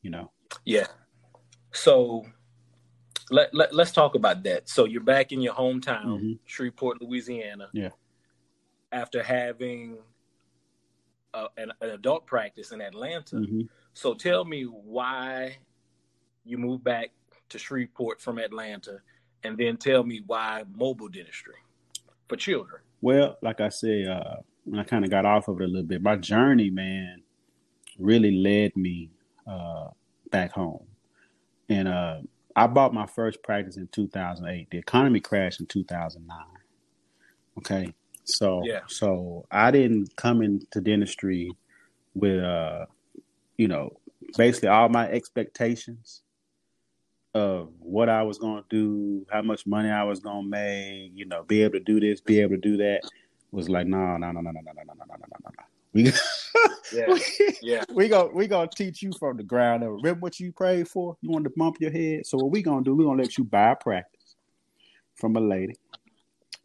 You 0.00 0.10
know. 0.10 0.30
Yeah. 0.64 0.86
So 1.72 2.26
let, 3.30 3.54
let 3.54 3.72
us 3.74 3.92
talk 3.92 4.14
about 4.14 4.42
that. 4.44 4.68
So 4.68 4.84
you're 4.84 5.02
back 5.02 5.32
in 5.32 5.40
your 5.40 5.54
hometown, 5.54 6.04
mm-hmm. 6.04 6.32
Shreveport, 6.44 7.00
Louisiana. 7.00 7.68
Yeah. 7.72 7.90
After 8.92 9.22
having 9.22 9.98
a, 11.34 11.46
an, 11.56 11.72
an, 11.80 11.90
adult 11.90 12.26
practice 12.26 12.72
in 12.72 12.80
Atlanta. 12.80 13.36
Mm-hmm. 13.36 13.62
So 13.94 14.14
tell 14.14 14.44
me 14.44 14.64
why 14.64 15.56
you 16.44 16.58
moved 16.58 16.84
back 16.84 17.10
to 17.48 17.58
Shreveport 17.58 18.20
from 18.20 18.38
Atlanta, 18.38 18.98
and 19.44 19.56
then 19.56 19.76
tell 19.76 20.04
me 20.04 20.22
why 20.26 20.64
mobile 20.74 21.08
dentistry 21.08 21.54
for 22.28 22.36
children. 22.36 22.82
Well, 23.00 23.36
like 23.42 23.60
I 23.60 23.68
say, 23.68 24.04
uh, 24.06 24.36
when 24.64 24.80
I 24.80 24.84
kind 24.84 25.04
of 25.04 25.10
got 25.10 25.24
off 25.26 25.48
of 25.48 25.60
it 25.60 25.64
a 25.64 25.66
little 25.66 25.82
bit, 25.82 26.02
my 26.02 26.16
journey, 26.16 26.70
man, 26.70 27.22
really 27.98 28.30
led 28.30 28.76
me 28.76 29.10
uh, 29.46 29.88
back 30.30 30.52
home. 30.52 30.86
And 31.68 31.88
uh, 31.88 32.18
I 32.54 32.66
bought 32.66 32.94
my 32.94 33.06
first 33.06 33.42
practice 33.42 33.76
in 33.76 33.88
2008. 33.88 34.68
The 34.70 34.78
economy 34.78 35.20
crashed 35.20 35.60
in 35.60 35.66
2009. 35.66 36.38
Okay, 37.58 37.92
so 38.24 38.62
Yeah. 38.64 38.80
so 38.86 39.44
I 39.50 39.70
didn't 39.70 40.14
come 40.16 40.42
into 40.42 40.80
dentistry 40.80 41.50
with 42.14 42.42
uh, 42.42 42.86
you 43.56 43.68
know, 43.68 43.98
basically 44.36 44.68
all 44.68 44.88
my 44.88 45.08
expectations 45.08 46.22
of 47.34 47.70
what 47.78 48.08
I 48.08 48.22
was 48.22 48.38
going 48.38 48.62
to 48.62 48.68
do, 48.68 49.26
how 49.30 49.42
much 49.42 49.66
money 49.66 49.88
I 49.88 50.04
was 50.04 50.20
going 50.20 50.44
to 50.44 50.48
make, 50.48 51.12
you 51.14 51.24
know, 51.24 51.44
be 51.44 51.62
able 51.62 51.74
to 51.74 51.80
do 51.80 51.98
this, 51.98 52.20
be 52.20 52.40
able 52.40 52.56
to 52.56 52.60
do 52.60 52.76
that, 52.78 53.02
was 53.50 53.68
like, 53.68 53.86
no, 53.86 54.16
no, 54.16 54.32
no, 54.32 54.40
no, 54.40 54.50
no, 54.50 54.60
no, 54.60 54.60
no, 54.60 54.82
no, 54.84 54.94
no, 54.94 55.04
no, 55.08 55.16
no, 55.16 55.36
no, 55.44 55.50
no. 55.58 55.64
We 55.92 56.12
Yeah. 56.92 57.18
Yeah. 57.62 57.84
we 57.94 58.08
go 58.08 58.30
we 58.34 58.46
gonna 58.46 58.68
teach 58.74 59.02
you 59.02 59.12
from 59.18 59.36
the 59.36 59.42
ground 59.42 59.82
up. 59.82 59.90
Remember 59.90 60.20
what 60.20 60.40
you 60.40 60.52
prayed 60.52 60.88
for? 60.88 61.16
You 61.20 61.30
wanted 61.30 61.50
to 61.50 61.54
bump 61.56 61.76
your 61.80 61.90
head. 61.90 62.26
So 62.26 62.38
what 62.38 62.50
we 62.50 62.62
gonna 62.62 62.82
do? 62.82 62.94
We 62.94 63.04
gonna 63.04 63.22
let 63.22 63.38
you 63.38 63.44
buy 63.44 63.72
a 63.72 63.76
practice 63.76 64.36
from 65.14 65.36
a 65.36 65.40
lady 65.40 65.74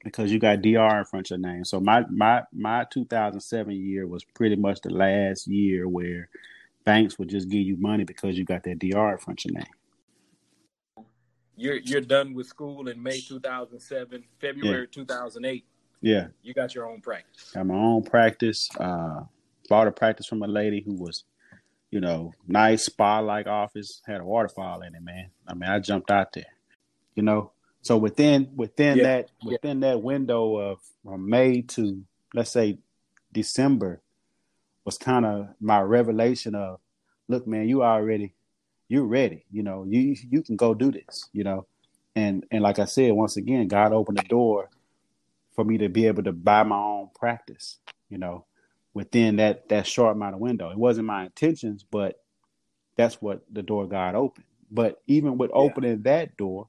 because 0.07 0.31
you 0.31 0.39
got 0.39 0.61
DR 0.61 0.99
in 0.99 1.05
front 1.05 1.29
of 1.29 1.39
your 1.39 1.51
name. 1.51 1.65
So 1.65 1.79
my 1.79 2.05
my 2.09 2.43
my 2.53 2.85
2007 2.89 3.71
year 3.73 4.07
was 4.07 4.23
pretty 4.23 4.55
much 4.55 4.81
the 4.81 4.89
last 4.89 5.47
year 5.47 5.87
where 5.87 6.29
banks 6.83 7.19
would 7.19 7.29
just 7.29 7.49
give 7.49 7.61
you 7.61 7.77
money 7.77 8.03
because 8.05 8.37
you 8.37 8.45
got 8.45 8.63
that 8.63 8.79
DR 8.79 9.11
in 9.11 9.17
front 9.17 9.41
of 9.41 9.51
your 9.51 9.59
name. 9.59 11.05
You're 11.55 11.77
you're 11.77 12.01
done 12.01 12.33
with 12.33 12.47
school 12.47 12.87
in 12.87 13.01
May 13.01 13.19
2007, 13.19 14.23
February 14.39 14.87
2008. 14.87 15.65
Yeah, 16.01 16.27
You 16.43 16.53
got 16.53 16.75
your 16.75 16.87
own 16.87 17.01
practice. 17.01 17.51
got 17.53 17.65
my 17.65 17.73
own 17.73 18.03
practice. 18.03 18.69
Uh, 18.79 19.23
bought 19.67 19.87
a 19.87 19.91
practice 19.91 20.27
from 20.27 20.43
a 20.43 20.47
lady 20.47 20.79
who 20.79 20.93
was, 20.93 21.23
you 21.89 21.99
know, 21.99 22.31
nice 22.47 22.85
spa 22.85 23.19
like 23.19 23.47
office, 23.47 24.01
had 24.05 24.21
a 24.21 24.23
waterfall 24.23 24.83
in 24.83 24.93
it, 24.93 25.01
man. 25.01 25.31
I 25.47 25.55
mean, 25.55 25.67
I 25.69 25.79
jumped 25.79 26.11
out 26.11 26.31
there, 26.33 26.45
you 27.15 27.23
know. 27.23 27.51
So 27.87 27.95
within 27.95 28.49
within 28.57 28.97
Yeah. 28.97 29.03
that 29.03 29.31
within 29.45 29.79
that 29.79 30.01
window 30.03 30.57
of 30.57 30.79
from 31.05 31.29
May 31.29 31.61
to 31.61 32.03
let's 32.33 32.51
say 32.51 32.79
December 33.31 34.01
was 34.83 34.97
kind 34.97 35.25
of 35.25 35.47
my 35.61 35.79
revelation 35.79 36.53
of, 36.53 36.79
look, 37.29 37.47
man, 37.47 37.69
you 37.69 37.83
already 37.83 38.33
you're 38.89 39.05
ready. 39.05 39.45
You 39.51 39.63
know, 39.63 39.85
you 39.87 40.17
you 40.29 40.41
can 40.43 40.57
go 40.57 40.73
do 40.73 40.91
this. 40.91 41.29
You 41.31 41.45
know, 41.45 41.65
and 42.13 42.45
and 42.51 42.61
like 42.61 42.77
I 42.77 42.85
said, 42.85 43.13
once 43.13 43.37
again, 43.37 43.69
God 43.69 43.93
opened 43.93 44.17
the 44.17 44.23
door 44.23 44.69
for 45.55 45.63
me 45.63 45.77
to 45.77 45.87
be 45.87 46.07
able 46.07 46.23
to 46.23 46.33
buy 46.33 46.63
my 46.63 46.77
own 46.77 47.09
practice. 47.17 47.79
You 48.09 48.17
know, 48.17 48.45
within 48.93 49.37
that 49.37 49.69
that 49.69 49.87
short 49.87 50.13
amount 50.17 50.35
of 50.35 50.41
window. 50.41 50.71
It 50.71 50.77
wasn't 50.77 51.07
my 51.07 51.23
intentions, 51.23 51.85
but 51.89 52.19
that's 52.97 53.21
what 53.21 53.45
the 53.49 53.61
door 53.61 53.87
God 53.87 54.15
opened. 54.15 54.45
But 54.69 55.01
even 55.07 55.37
with 55.37 55.51
Yeah. 55.51 55.55
opening 55.55 56.01
that 56.01 56.35
door, 56.35 56.67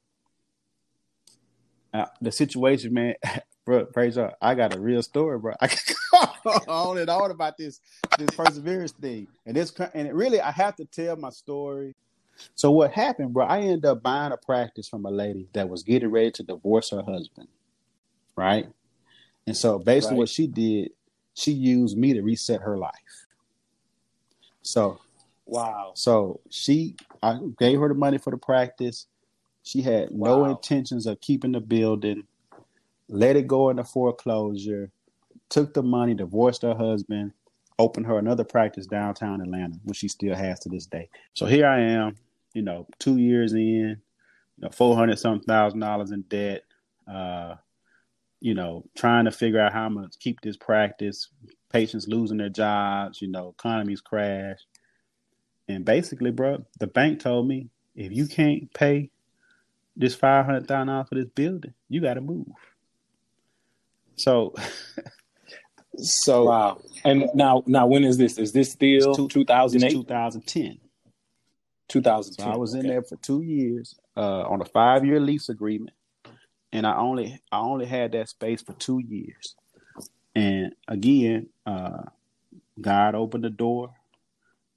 uh, 1.95 2.07
the 2.21 2.33
situation, 2.33 2.93
man, 2.95 3.15
bro, 3.67 3.87
praise 3.87 4.17
God, 4.17 4.35
I 4.41 4.55
got 4.55 4.77
a 4.77 4.81
real 4.81 5.03
story, 5.03 5.39
bro. 5.39 5.55
I 5.61 5.69
can 5.69 5.95
go 6.13 6.51
on 6.69 6.99
and 6.99 7.11
on 7.11 7.31
about 7.31 7.57
this 7.59 7.81
this 8.19 8.31
perseverance 8.37 8.93
thing, 8.93 9.29
and 9.47 9.57
this 9.57 9.73
and 9.95 10.13
really, 10.15 10.41
I 10.41 10.51
have 10.51 10.77
to 10.77 10.85
tell 10.85 11.17
my 11.17 11.31
story. 11.31 11.95
So 12.55 12.71
what 12.71 12.93
happened, 12.93 13.33
bro? 13.33 13.47
I 13.47 13.61
ended 13.61 13.87
up 13.87 14.03
buying 14.03 14.33
a 14.33 14.37
practice 14.37 14.89
from 14.89 15.05
a 15.07 15.11
lady 15.11 15.49
that 15.55 15.69
was 15.69 15.83
getting 15.83 16.11
ready 16.11 16.31
to 16.33 16.43
divorce 16.43 16.91
her 16.91 17.03
husband, 17.03 17.49
right? 18.37 18.69
And 19.47 19.57
so 19.57 19.79
basically, 19.79 20.17
Right. 20.17 20.19
what 20.19 20.29
she 20.29 20.47
did, 20.47 20.91
she 21.35 21.53
used 21.53 21.97
me 21.97 22.13
to 22.15 22.23
reset 22.23 22.61
her 22.61 22.77
life. 22.79 22.93
So 24.63 25.01
Wow. 25.47 25.93
so 25.95 26.41
she, 26.51 26.97
I 27.23 27.39
gave 27.59 27.81
her 27.81 27.89
the 27.89 27.95
money 27.95 28.19
for 28.19 28.31
the 28.31 28.37
practice. 28.37 29.07
She 29.69 29.83
had 29.83 30.13
no 30.13 30.47
intentions 30.47 31.05
of 31.05 31.21
keeping 31.21 31.53
the 31.53 31.61
building. 31.61 32.23
Let 33.07 33.37
it 33.37 33.47
go 33.47 33.69
into 33.69 33.85
foreclosure. 33.85 34.91
Took 35.51 35.75
the 35.75 35.83
money, 35.83 36.15
divorced 36.15 36.63
her 36.63 36.75
husband, 36.75 37.33
opened 37.79 38.07
her 38.07 38.19
another 38.19 38.45
practice 38.45 38.87
downtown 38.87 39.43
Atlanta, 39.43 39.79
which 39.85 39.99
she 39.99 40.09
still 40.09 40.35
has 40.35 40.59
to 40.61 40.71
this 40.71 40.87
day. 40.87 41.11
So 41.35 41.45
here 41.45 41.67
I 41.67 41.81
am, 41.81 42.17
you 42.55 42.63
know, 42.63 42.87
two 42.99 43.19
years 43.19 43.53
in, 43.53 43.61
you 43.61 43.97
know, 44.57 44.71
four 44.71 44.97
hundred 44.97 45.19
something 45.19 45.47
thousand 45.47 45.81
dollars 45.81 46.13
in 46.13 46.23
debt. 46.23 46.63
Uh, 47.07 47.57
you 48.41 48.55
know, 48.55 48.87
trying 48.97 49.27
to 49.27 49.31
figure 49.31 49.61
out 49.61 49.75
how 49.75 49.85
I'm 49.85 49.97
gonna 49.97 50.09
keep 50.19 50.41
this 50.41 50.57
practice. 50.57 51.29
Patients 51.71 52.09
losing 52.09 52.39
their 52.39 52.49
jobs, 52.49 53.21
you 53.21 53.29
know, 53.29 53.51
economies 53.51 54.01
crash. 54.01 54.61
And 55.69 55.85
basically, 55.85 56.31
bro, 56.31 56.65
the 56.81 56.87
bank 56.87 57.21
told 57.21 57.47
me 57.47 57.69
if 57.95 58.13
you 58.13 58.27
can't 58.27 58.73
pay 58.73 59.11
this 59.99 60.15
five 60.15 60.47
hundred 60.47 60.67
thousand 60.69 60.87
dollars 60.87 61.09
for 61.09 61.17
this 61.17 61.27
building, 61.35 61.75
you 61.89 62.01
got 62.01 62.15
to 62.15 62.21
move. 62.23 62.47
So, 64.17 64.55
so 65.97 66.45
Wow. 66.45 66.81
And 67.05 67.29
now 67.35 67.63
now 67.67 67.87
when 67.87 68.05
is 68.05 68.17
this? 68.17 68.39
Is 68.39 68.53
this 68.53 68.73
still 68.73 69.11
It's 69.11 69.19
2008? 69.35 69.93
2010. 69.93 70.79
2010. 71.89 72.45
So 72.45 72.51
I 72.51 72.57
was 72.57 72.75
in 72.75 72.81
Okay. 72.81 72.89
there 72.89 73.03
for 73.03 73.17
two 73.17 73.43
years 73.43 73.97
uh, 74.17 74.43
on 74.43 74.61
a 74.61 74.65
five 74.65 75.05
year 75.05 75.21
lease 75.21 75.49
agreement, 75.49 75.97
and 76.73 76.87
I 76.87 76.97
only 76.97 77.41
I 77.51 77.59
only 77.61 77.87
had 77.87 78.13
that 78.13 78.29
space 78.29 78.63
for 78.63 78.75
two 78.75 79.01
years. 79.01 79.57
And 80.35 80.75
again, 80.87 81.49
uh, 81.67 82.03
God 82.81 83.15
opened 83.15 83.45
the 83.45 83.51
door. 83.51 83.95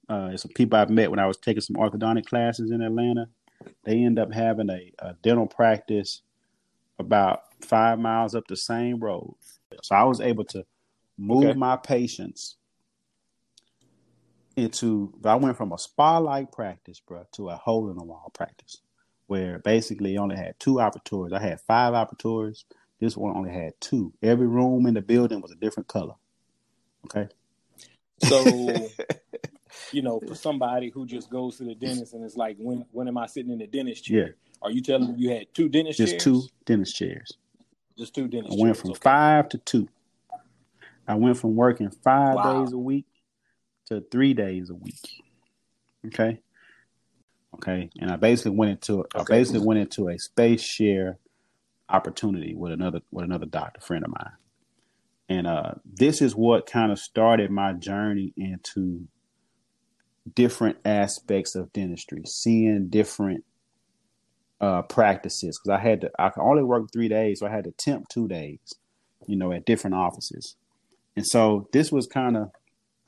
Uh, 0.08 0.36
some 0.36 0.50
people 0.52 0.78
I've 0.78 0.90
met 0.90 1.10
when 1.10 1.20
I 1.20 1.26
was 1.26 1.36
taking 1.36 1.60
some 1.60 1.76
orthodontic 1.76 2.26
classes 2.26 2.70
in 2.70 2.80
Atlanta. 2.82 3.28
They 3.84 4.02
end 4.02 4.18
up 4.18 4.32
having 4.32 4.70
a, 4.70 4.92
a 4.98 5.14
dental 5.22 5.46
practice 5.46 6.22
about 6.98 7.40
five 7.60 7.98
miles 7.98 8.34
up 8.34 8.46
the 8.48 8.56
same 8.56 9.00
road. 9.00 9.34
So 9.82 9.94
I 9.94 10.04
was 10.04 10.20
able 10.20 10.44
to 10.46 10.64
move 11.18 11.48
Okay. 11.50 11.58
my 11.58 11.76
patients 11.76 12.56
into. 14.56 15.12
But 15.20 15.30
I 15.30 15.34
went 15.36 15.56
from 15.56 15.72
a 15.72 15.78
spa 15.78 16.18
like 16.18 16.52
practice, 16.52 17.00
bro, 17.00 17.24
to 17.32 17.48
a 17.50 17.56
hole 17.56 17.90
in 17.90 17.96
the 17.96 18.04
wall 18.04 18.30
practice, 18.34 18.82
where 19.26 19.58
basically 19.58 20.12
you 20.12 20.18
only 20.20 20.36
had 20.36 20.58
two 20.58 20.74
operatories. 20.74 21.32
I 21.32 21.40
had 21.40 21.60
five 21.60 21.94
operatories. 21.94 22.64
This 23.00 23.16
one 23.16 23.36
only 23.36 23.52
had 23.52 23.72
two. 23.80 24.12
Every 24.22 24.46
room 24.46 24.86
in 24.86 24.94
the 24.94 25.02
building 25.02 25.40
was 25.40 25.50
a 25.50 25.56
different 25.56 25.88
color. 25.88 26.14
Okay. 27.06 27.28
So, 28.18 28.92
you 29.92 30.02
know, 30.02 30.20
for 30.26 30.34
somebody 30.46 30.90
who 30.90 31.06
just 31.06 31.30
goes 31.30 31.56
to 31.58 31.64
the 31.64 31.74
dentist 31.74 32.14
and 32.14 32.24
is 32.24 32.36
like, 32.36 32.56
when 32.58 32.84
when 32.92 33.08
am 33.08 33.18
I 33.18 33.26
sitting 33.26 33.52
in 33.52 33.58
the 33.58 33.66
dentist 33.66 34.04
chair? 34.04 34.26
Yeah. 34.26 34.32
Are 34.62 34.70
you 34.70 34.80
telling 34.80 35.12
me 35.12 35.14
you 35.18 35.30
had 35.30 35.52
two 35.54 35.68
dentist 35.68 35.98
Just 35.98 36.12
chairs? 36.12 36.24
two 36.24 36.42
dentist 36.66 36.94
chairs. 36.96 37.32
Just 37.98 38.14
two 38.14 38.28
dentist 38.28 38.56
I 38.56 38.62
went 38.62 38.74
chairs. 38.76 38.80
from 38.80 38.90
okay. 38.92 39.00
five 39.02 39.48
to 39.50 39.58
two. 39.58 39.88
I 41.06 41.14
went 41.16 41.36
from 41.36 41.56
working 41.56 41.90
five 41.90 42.36
Wow. 42.36 42.62
days 42.64 42.72
a 42.72 42.78
week 42.78 43.06
to 43.86 44.02
three 44.10 44.34
days 44.34 44.70
a 44.70 44.74
week. 44.74 45.22
Okay. 46.06 46.40
Okay. 47.54 47.90
And 48.00 48.10
I 48.10 48.16
basically 48.16 48.52
went 48.52 48.70
into 48.70 49.04
I 49.14 49.24
basically 49.24 49.66
went 49.66 49.80
into 49.80 50.08
a 50.08 50.18
space 50.18 50.62
share 50.62 51.18
opportunity 51.88 52.54
with 52.54 52.72
another 52.72 53.00
with 53.10 53.24
another 53.24 53.46
doctor 53.46 53.80
friend 53.80 54.04
of 54.04 54.10
mine. 54.10 54.32
And 55.28 55.46
uh 55.46 55.72
this 55.84 56.22
is 56.22 56.34
what 56.34 56.66
kind 56.66 56.92
of 56.92 56.98
started 56.98 57.50
my 57.50 57.72
journey 57.72 58.32
into 58.36 59.06
different 60.34 60.78
aspects 60.84 61.54
of 61.54 61.72
dentistry, 61.72 62.22
seeing 62.26 62.88
different 62.88 63.44
uh 64.60 64.82
practices 64.82 65.58
because 65.58 65.76
I 65.76 65.82
had 65.82 66.02
to 66.02 66.10
I 66.18 66.30
could 66.30 66.42
only 66.42 66.62
work 66.62 66.92
three 66.92 67.08
days, 67.08 67.40
so 67.40 67.46
I 67.46 67.50
had 67.50 67.64
to 67.64 67.72
temp 67.72 68.08
two 68.08 68.28
days, 68.28 68.60
you 69.26 69.36
know, 69.36 69.52
at 69.52 69.66
different 69.66 69.96
offices. 69.96 70.56
And 71.16 71.26
so 71.26 71.68
this 71.72 71.90
was 71.92 72.06
kind 72.06 72.36
of 72.36 72.50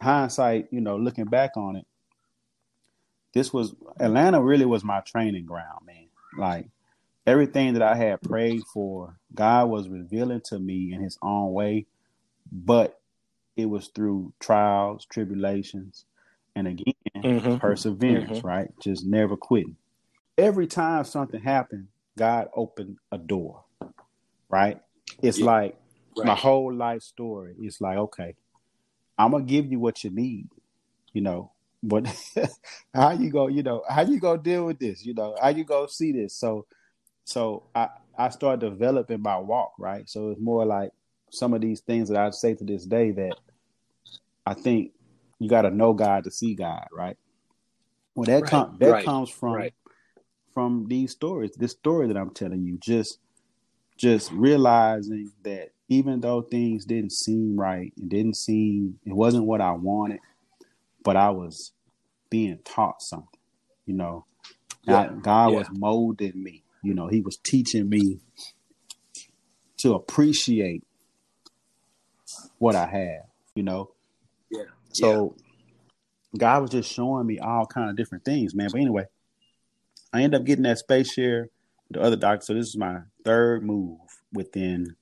hindsight, 0.01 0.69
you 0.71 0.81
know, 0.81 0.97
looking 0.97 1.27
back 1.27 1.57
on 1.57 1.77
it. 1.77 1.87
This 3.33 3.53
was 3.53 3.75
Atlanta 3.99 4.43
really 4.43 4.67
was 4.67 4.85
my 4.85 5.01
training 5.01 5.47
ground, 5.47 5.87
man. 5.87 6.09
Like 6.37 6.67
everything 7.27 7.75
that 7.75 7.83
I 7.83 7.97
had 7.97 8.23
prayed 8.23 8.63
for, 8.73 9.19
God 9.35 9.69
was 9.69 9.89
revealing 9.89 10.43
to 10.47 10.59
me 10.59 10.93
in 10.93 11.01
his 11.01 11.19
own 11.23 11.53
way, 11.53 11.87
but 12.51 13.01
it 13.57 13.67
was 13.67 13.89
through 13.89 14.33
trials, 14.41 15.07
tribulations, 15.07 16.05
and 16.55 16.69
again, 16.69 16.95
Mhm. 17.17 17.59
perseverance, 17.61 18.41
Mhm. 18.41 18.45
right? 18.45 18.71
Just 18.81 19.07
never 19.07 19.37
quitting. 19.37 19.77
Every 20.39 20.67
time 20.67 21.05
something 21.05 21.41
happened, 21.41 21.89
God 22.17 22.49
opened 22.55 22.99
a 23.13 23.19
door, 23.19 23.65
right? 24.49 24.81
It's 25.23 25.39
Yeah. 25.39 25.47
like 25.47 25.77
my 26.17 26.35
whole 26.35 26.73
life 26.73 27.03
story. 27.03 27.55
It's 27.59 27.81
like, 27.81 27.99
okay, 27.99 28.37
I'm 29.19 29.33
gonna 29.33 29.45
give 29.45 29.71
you 29.71 29.79
what 29.81 30.05
you 30.05 30.11
need, 30.11 30.49
you 31.13 31.21
know, 31.23 31.53
but 31.83 32.07
how 32.95 33.13
you 33.13 33.31
go, 33.31 33.49
you 33.49 33.63
know, 33.63 33.83
how 33.89 34.03
you 34.03 34.19
gonna 34.21 34.43
deal 34.43 34.67
with 34.67 34.79
this, 34.79 35.05
you 35.05 35.15
know, 35.15 35.37
how 35.41 35.49
you 35.49 35.65
gonna 35.65 35.89
see 35.89 36.13
this? 36.13 36.37
So, 36.37 36.67
so 37.25 37.65
I 37.75 37.89
I 38.17 38.29
started 38.31 38.61
developing 38.69 39.23
my 39.23 39.39
walk, 39.39 39.73
right? 39.79 40.09
So 40.09 40.31
it's 40.31 40.41
more 40.41 40.65
like 40.65 40.91
some 41.31 41.55
of 41.55 41.61
these 41.61 41.81
things 41.81 42.09
that 42.09 42.19
I 42.19 42.31
say 42.31 42.55
to 42.55 42.65
this 42.65 42.85
day 42.87 43.11
that 43.13 43.37
I 44.47 44.55
think 44.55 44.93
you 45.45 45.51
got 45.51 45.63
to 45.63 45.71
know 45.71 45.93
God 45.93 46.25
to 46.25 46.31
see 46.33 46.55
God, 46.55 46.87
right? 46.93 47.17
Well, 48.15 48.27
that 48.27 48.43
Right, 48.43 48.51
com- 48.51 48.77
that 48.81 48.91
right, 48.93 49.05
comes 49.05 49.31
from 49.31 49.53
right. 49.55 49.75
from 50.55 50.87
these 50.89 51.13
stories. 51.13 51.53
This 51.57 51.73
story 51.73 52.09
that 52.09 52.17
I'm 52.17 52.31
telling 52.31 52.65
you, 52.65 52.79
just 52.81 53.19
just 53.97 54.33
realizing 54.33 55.33
that 55.45 55.71
even 55.89 56.21
though 56.21 56.43
things 56.43 56.85
didn't 56.87 57.13
seem 57.13 57.59
right, 57.59 57.93
it 57.97 58.09
didn't 58.09 58.37
seem 58.37 59.01
it 59.07 59.15
wasn't 59.15 59.47
what 59.47 59.61
I 59.61 59.73
wanted, 59.73 60.21
but 61.05 61.17
I 61.17 61.31
was 61.31 61.73
being 62.31 62.59
taught 62.65 63.03
something, 63.03 63.41
you 63.87 63.95
know. 63.95 64.27
Yeah, 64.85 65.11
God 65.23 65.51
yeah. 65.53 65.59
was 65.59 65.69
molding 65.73 66.43
me, 66.43 66.65
you 66.83 66.95
know. 66.95 67.09
He 67.09 67.21
was 67.21 67.37
teaching 67.39 67.89
me 67.89 68.21
to 69.79 69.95
appreciate 69.95 70.85
what 72.59 72.77
I 72.77 72.87
have, 72.87 73.27
you 73.55 73.63
know. 73.63 73.93
Yeah. 74.95 75.07
So 75.07 75.37
God 76.37 76.63
was 76.63 76.71
just 76.71 76.93
showing 76.93 77.27
me 77.27 77.39
all 77.39 77.67
kind 77.67 77.91
of 77.91 77.97
different 77.97 78.25
things, 78.25 78.55
man. 78.55 78.69
But 78.73 78.81
anyway, 78.81 79.07
I 80.13 80.23
end 80.23 80.35
up 80.35 80.45
getting 80.45 80.65
that 80.65 80.79
space 80.79 81.13
share 81.13 81.49
with 81.89 81.99
the 81.99 82.03
other 82.03 82.17
doctor. 82.17 82.47
So 82.47 82.55
this 82.55 82.69
is 82.69 82.77
my 82.77 83.01
third 83.25 83.65
move 83.65 83.99
within 84.33 84.97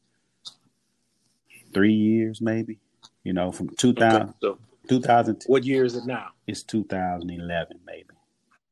three 1.73 1.95
years, 1.95 2.41
maybe. 2.41 2.79
You 3.25 3.33
know, 3.33 3.53
from 3.53 3.71
2000, 3.71 4.23
Okay. 4.23 4.33
So 4.41 4.59
2000 4.89 5.45
what 5.47 5.65
year 5.65 5.85
is 5.85 5.95
it 5.95 6.05
now? 6.07 6.31
it's 6.47 6.63
2011, 6.65 7.79
maybe 7.87 8.09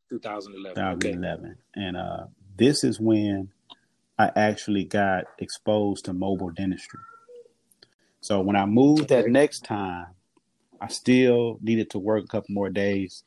2011. 0.09 0.83
Okay. 0.83 1.13
2011, 1.13 1.57
and 1.77 1.97
uh, 1.97 2.25
this 2.57 2.83
is 2.85 2.99
when 3.01 3.51
I 4.19 4.31
actually 4.37 4.85
got 4.85 5.25
exposed 5.39 6.05
to 6.07 6.13
mobile 6.13 6.51
dentistry. 6.51 7.01
So 8.21 8.41
when 8.41 8.57
I 8.57 8.67
moved 8.67 9.09
that 9.09 9.29
next 9.29 9.65
time, 9.65 10.09
I 10.81 10.89
still 10.89 11.59
needed 11.61 11.91
to 11.91 11.99
work 11.99 12.25
a 12.25 12.29
couple 12.29 12.55
more 12.55 12.71
days 12.71 13.25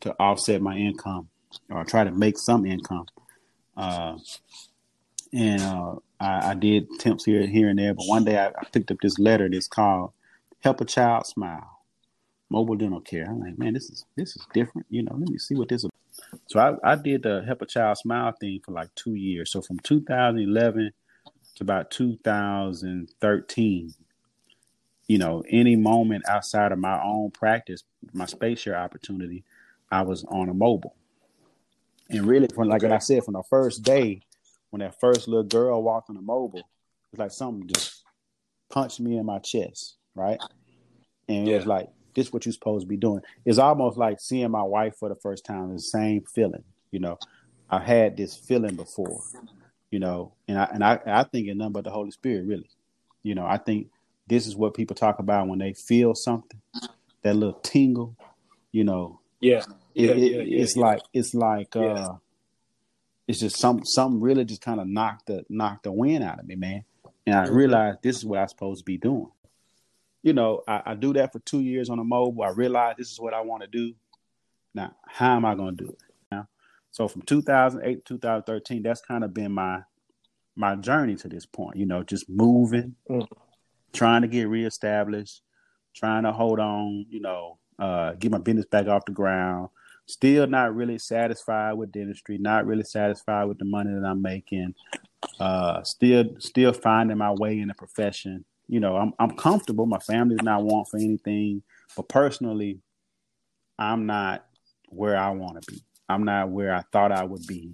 to 0.00 0.14
offset 0.20 0.60
my 0.60 0.76
income 0.76 1.28
or 1.70 1.84
try 1.84 2.04
to 2.04 2.10
make 2.10 2.38
some 2.38 2.66
income. 2.66 3.06
Uh, 3.76 4.18
and 5.32 5.62
uh, 5.62 5.94
I, 6.20 6.50
I 6.50 6.54
did 6.54 6.86
attempts 6.94 7.24
here 7.24 7.46
here 7.46 7.68
and 7.68 7.78
there, 7.78 7.94
but 7.94 8.06
one 8.06 8.24
day 8.24 8.38
I, 8.38 8.48
I 8.48 8.64
picked 8.72 8.90
up 8.90 8.98
this 9.02 9.18
letter 9.18 9.48
that's 9.50 9.66
called 9.66 10.12
"Help 10.60 10.80
a 10.80 10.84
Child 10.84 11.26
Smile." 11.26 11.70
Mobile 12.50 12.76
dental 12.76 13.00
care. 13.00 13.26
I'm 13.26 13.40
like, 13.40 13.58
man, 13.58 13.72
this 13.72 13.90
is 13.90 14.04
this 14.16 14.36
is 14.36 14.46
different. 14.52 14.86
You 14.90 15.02
know, 15.02 15.16
let 15.18 15.28
me 15.28 15.38
see 15.38 15.56
what 15.56 15.68
this 15.68 15.84
is. 15.84 15.90
So 16.46 16.60
I, 16.60 16.92
I 16.92 16.94
did 16.94 17.22
the 17.22 17.42
Help 17.44 17.62
a 17.62 17.66
Child 17.66 17.98
Smile 17.98 18.32
thing 18.38 18.60
for 18.64 18.72
like 18.72 18.94
two 18.94 19.14
years. 19.14 19.50
So 19.50 19.62
from 19.62 19.80
2011 19.80 20.92
to 21.56 21.62
about 21.62 21.90
2013, 21.90 23.94
you 25.06 25.18
know, 25.18 25.44
any 25.48 25.76
moment 25.76 26.24
outside 26.28 26.72
of 26.72 26.78
my 26.78 27.02
own 27.02 27.30
practice, 27.30 27.84
my 28.12 28.26
space 28.26 28.60
share 28.60 28.76
opportunity, 28.76 29.44
I 29.90 30.02
was 30.02 30.24
on 30.24 30.48
a 30.48 30.54
mobile. 30.54 30.96
And 32.10 32.26
really, 32.26 32.48
from 32.54 32.68
like 32.68 32.84
Okay. 32.84 32.94
I 32.94 32.98
said, 32.98 33.24
from 33.24 33.34
the 33.34 33.42
first 33.48 33.82
day, 33.82 34.22
when 34.70 34.80
that 34.80 34.98
first 35.00 35.28
little 35.28 35.44
girl 35.44 35.82
walked 35.82 36.10
on 36.10 36.16
the 36.16 36.22
mobile, 36.22 36.68
it's 37.12 37.20
like 37.20 37.30
something 37.30 37.68
just 37.68 38.04
punched 38.70 39.00
me 39.00 39.16
in 39.18 39.26
my 39.26 39.38
chest, 39.38 39.96
right? 40.14 40.40
And 41.28 41.48
it 41.48 41.54
was 41.54 41.66
like, 41.66 41.88
this 42.14 42.28
is 42.28 42.32
what 42.32 42.46
you're 42.46 42.52
supposed 42.52 42.84
to 42.84 42.88
be 42.88 42.96
doing. 42.96 43.22
It's 43.44 43.58
almost 43.58 43.96
like 43.98 44.20
seeing 44.20 44.50
my 44.50 44.62
wife 44.62 44.96
for 44.98 45.08
the 45.08 45.14
first 45.16 45.44
time, 45.44 45.72
the 45.72 45.80
same 45.80 46.22
feeling, 46.34 46.64
you 46.90 47.00
know. 47.00 47.18
I 47.70 47.78
had 47.80 48.16
this 48.16 48.36
feeling 48.36 48.76
before, 48.76 49.22
you 49.90 49.98
know, 49.98 50.34
and 50.48 50.58
I 50.58 50.64
and 50.72 50.84
I 50.84 51.00
I 51.06 51.24
think 51.24 51.48
it's 51.48 51.56
nothing 51.56 51.72
but 51.72 51.84
the 51.84 51.90
Holy 51.90 52.10
Spirit, 52.10 52.46
really. 52.46 52.70
You 53.22 53.34
know, 53.34 53.46
I 53.46 53.58
think 53.58 53.88
this 54.26 54.46
is 54.46 54.56
what 54.56 54.74
people 54.74 54.96
talk 54.96 55.18
about 55.18 55.48
when 55.48 55.58
they 55.58 55.72
feel 55.74 56.14
something, 56.14 56.60
that 57.22 57.34
little 57.36 57.60
tingle, 57.60 58.16
you 58.72 58.84
know. 58.84 59.20
Yeah. 59.40 59.62
It, 59.94 60.08
Yeah, 60.08 60.10
it- 60.14 60.48
yeah, 60.48 60.62
it's 60.62 60.76
yeah. 60.76 60.82
like 60.82 61.02
it's 61.12 61.34
like 61.34 61.76
uh 61.76 62.14
it's 63.26 63.40
just 63.40 63.58
some 63.58 63.84
something 63.84 64.20
really 64.20 64.44
just 64.44 64.60
kind 64.60 64.80
of 64.80 64.86
knocked 64.86 65.26
the 65.26 65.44
knocked 65.48 65.84
the 65.84 65.92
wind 65.92 66.24
out 66.24 66.38
of 66.40 66.46
me, 66.46 66.56
man. 66.56 66.84
And 67.26 67.34
I 67.36 67.46
Mhm. 67.46 67.54
realized 67.54 67.98
this 68.02 68.16
is 68.18 68.24
what 68.24 68.38
I'm 68.40 68.48
supposed 68.48 68.80
to 68.80 68.84
be 68.84 68.98
doing. 68.98 69.30
You 70.22 70.32
know, 70.32 70.62
I, 70.66 70.82
I 70.86 70.94
do 70.94 71.12
that 71.14 71.32
for 71.32 71.38
two 71.40 71.60
years 71.60 71.90
on 71.90 71.98
a 71.98 72.04
mobile. 72.04 72.42
I 72.44 72.48
realized 72.50 72.98
this 72.98 73.10
is 73.12 73.20
what 73.20 73.34
I 73.34 73.42
want 73.42 73.62
to 73.62 73.68
do. 73.68 73.94
Now, 74.74 74.94
how 75.06 75.36
am 75.36 75.44
I 75.44 75.54
going 75.54 75.76
to 75.76 75.84
do 75.84 75.90
it? 75.90 76.02
Now, 76.32 76.48
so 76.90 77.08
from 77.08 77.22
2008 77.22 78.04
to 78.06 78.14
2013, 78.14 78.82
that's 78.82 79.00
kind 79.02 79.22
of 79.24 79.32
been 79.34 79.52
my 79.52 79.82
my 80.56 80.76
journey 80.76 81.16
to 81.16 81.28
this 81.28 81.46
point. 81.46 81.76
You 81.76 81.86
know, 81.86 82.02
just 82.02 82.28
moving, 82.28 82.94
Mhm. 83.08 83.28
Trying 83.94 84.22
to 84.22 84.28
get 84.28 84.48
reestablished, 84.48 85.42
trying 85.94 86.24
to 86.24 86.32
hold 86.32 86.60
on. 86.60 87.06
You 87.08 87.20
know, 87.20 87.58
uh, 87.78 88.12
get 88.14 88.30
my 88.30 88.38
business 88.38 88.66
back 88.66 88.86
off 88.88 89.06
the 89.06 89.12
ground. 89.12 89.68
Still 90.06 90.46
not 90.46 90.74
really 90.74 90.98
satisfied 90.98 91.72
with 91.74 91.92
dentistry. 91.92 92.36
Not 92.36 92.66
really 92.66 92.84
satisfied 92.84 93.44
with 93.44 93.58
the 93.58 93.64
money 93.64 93.90
that 93.94 94.06
I'm 94.06 94.20
making. 94.20 94.74
Uh, 95.40 95.82
still, 95.82 96.24
still 96.38 96.74
finding 96.74 97.16
my 97.16 97.32
way 97.32 97.58
in 97.58 97.68
the 97.68 97.74
profession. 97.74 98.44
You 98.68 98.80
know, 98.80 98.96
I'm 98.96 99.12
I'm 99.18 99.36
comfortable. 99.36 99.86
My 99.86 99.98
family's 99.98 100.42
not 100.42 100.64
want 100.64 100.88
for 100.88 100.98
anything, 100.98 101.62
but 101.96 102.08
personally, 102.08 102.80
I'm 103.78 104.06
not 104.06 104.46
where 104.88 105.16
I 105.16 105.30
want 105.30 105.62
to 105.62 105.72
be. 105.72 105.82
I'm 106.08 106.24
not 106.24 106.50
where 106.50 106.74
I 106.74 106.82
thought 106.92 107.12
I 107.12 107.24
would 107.24 107.46
be. 107.46 107.72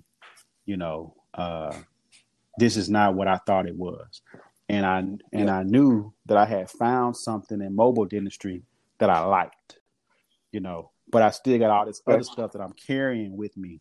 You 0.67 0.77
know, 0.77 1.15
uh, 1.35 1.75
this 2.59 2.77
is 2.77 2.89
not 2.89 3.15
what 3.15 3.29
I 3.29 3.39
thought 3.47 3.67
it 3.67 3.77
was, 3.77 4.23
and 4.71 4.87
I 4.87 4.99
and 4.99 5.23
Yeah. 5.33 5.59
I 5.59 5.63
knew 5.65 6.13
that 6.27 6.37
I 6.37 6.45
had 6.47 6.71
found 6.71 7.17
something 7.17 7.61
in 7.61 7.75
mobile 7.75 8.05
dentistry 8.07 8.63
that 8.99 9.11
I 9.11 9.21
liked. 9.25 9.79
You 10.53 10.61
know, 10.61 10.91
but 11.11 11.23
I 11.23 11.31
still 11.31 11.59
got 11.59 11.71
all 11.71 11.87
this 11.87 12.03
other 12.07 12.23
stuff 12.23 12.53
that 12.53 12.61
I'm 12.61 12.73
carrying 12.73 13.37
with 13.37 13.57
me. 13.57 13.81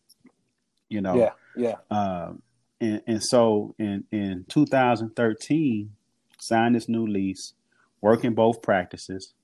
You 0.88 1.00
know, 1.00 1.14
Yeah. 1.16 1.32
Yeah. 1.56 1.76
um, 1.90 2.42
and 2.80 3.02
and 3.06 3.22
so 3.22 3.74
in 3.78 4.04
in 4.10 4.44
2013, 4.48 5.90
signed 6.38 6.74
this 6.74 6.88
new 6.88 7.06
lease, 7.06 7.54
working 8.00 8.34
both 8.34 8.62
practices. 8.62 9.34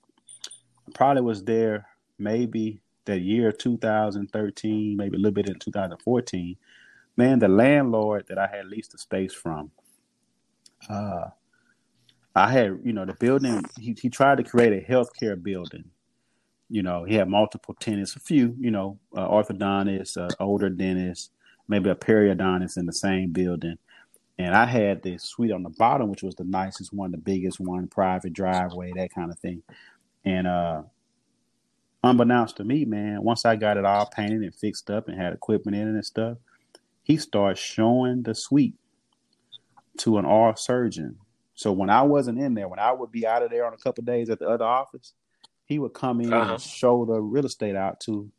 Probably 0.95 1.23
was 1.23 1.45
there 1.45 1.87
maybe 2.19 2.81
that 3.05 3.21
year 3.21 3.53
2013, 3.53 4.97
maybe 4.97 5.17
a 5.17 5.19
little 5.19 5.33
bit 5.33 5.49
in 5.49 5.59
2014. 5.59 6.57
Man, 7.17 7.39
the 7.39 7.49
landlord 7.49 8.27
that 8.29 8.39
I 8.39 8.47
had 8.47 8.67
leased 8.67 8.93
the 8.93 8.99
space 8.99 9.33
from, 9.33 9.71
uh, 10.89 11.31
I 12.35 12.51
had 12.51 12.81
you 12.85 12.93
know 12.93 13.05
the 13.05 13.15
building. 13.15 13.65
He 13.79 13.97
he 14.01 14.09
tried 14.11 14.39
to 14.39 14.45
create 14.45 14.73
a 14.73 14.87
healthcare 14.87 15.41
building. 15.43 15.85
You 16.69 16.83
know, 16.83 17.05
he 17.05 17.15
had 17.15 17.29
multiple 17.29 17.77
tenants, 17.79 18.17
a 18.17 18.21
few, 18.21 18.57
you 18.59 18.73
know, 18.73 18.99
uh, 19.17 19.29
orthodontists, 19.29 20.17
uh, 20.17 20.29
older 20.41 20.69
dentists, 20.69 21.31
maybe 21.69 21.91
a 21.91 21.95
periodontist 21.95 22.77
in 22.77 22.87
the 22.87 22.93
same 22.93 23.31
building. 23.31 23.79
And 24.39 24.55
I 24.55 24.67
had 24.67 25.03
this 25.03 25.23
suite 25.23 25.53
on 25.53 25.63
the 25.63 25.71
bottom, 25.71 26.09
which 26.09 26.25
was 26.25 26.35
the 26.35 26.45
nicest 26.45 26.93
one, 26.93 27.13
the 27.13 27.19
biggest 27.19 27.61
one, 27.61 27.87
private 27.87 28.33
driveway, 28.33 28.93
that 28.97 29.15
kind 29.15 29.31
of 29.31 29.39
thing. 29.39 29.63
And 30.25 30.49
uh, 30.49 30.83
unbeknownst 32.03 32.57
to 32.57 32.65
me, 32.65 32.85
man, 32.85 33.23
once 33.23 33.45
I 33.45 33.57
got 33.57 33.77
it 33.77 33.85
all 33.85 34.07
painted 34.07 34.43
and 34.43 34.55
fixed 34.55 34.91
up 34.91 35.09
and 35.09 35.19
had 35.19 35.33
equipment 35.33 35.77
in 35.77 35.89
it 35.89 35.93
and 35.93 36.05
stuff, 36.05 36.39
he 37.03 37.17
started 37.17 37.59
showing 37.59 38.25
the 38.25 38.35
suite 38.35 38.75
to 39.99 40.19
an 40.19 40.25
oral 40.25 40.57
surgeon. 40.57 41.17
So 41.55 41.73
when 41.73 41.89
I 41.91 42.03
wasn't 42.03 42.39
in 42.39 42.55
there, 42.55 42.69
when 42.69 42.79
I 42.79 42.93
would 42.93 43.11
be 43.11 43.27
out 43.27 43.43
of 43.43 43.51
there 43.51 43.67
on 43.67 43.73
a 43.73 43.79
couple 43.79 44.05
days 44.05 44.29
at 44.31 44.39
the 44.39 44.49
other 44.49 44.65
office, 44.65 45.15
he 45.65 45.79
would 45.79 45.95
come 45.95 46.21
in 46.21 46.33
Uh-huh. 46.33 46.53
and 46.53 46.61
show 46.61 47.05
the 47.05 47.21
real 47.21 47.47
estate 47.47 47.77
out 47.77 48.01
to 48.01 48.31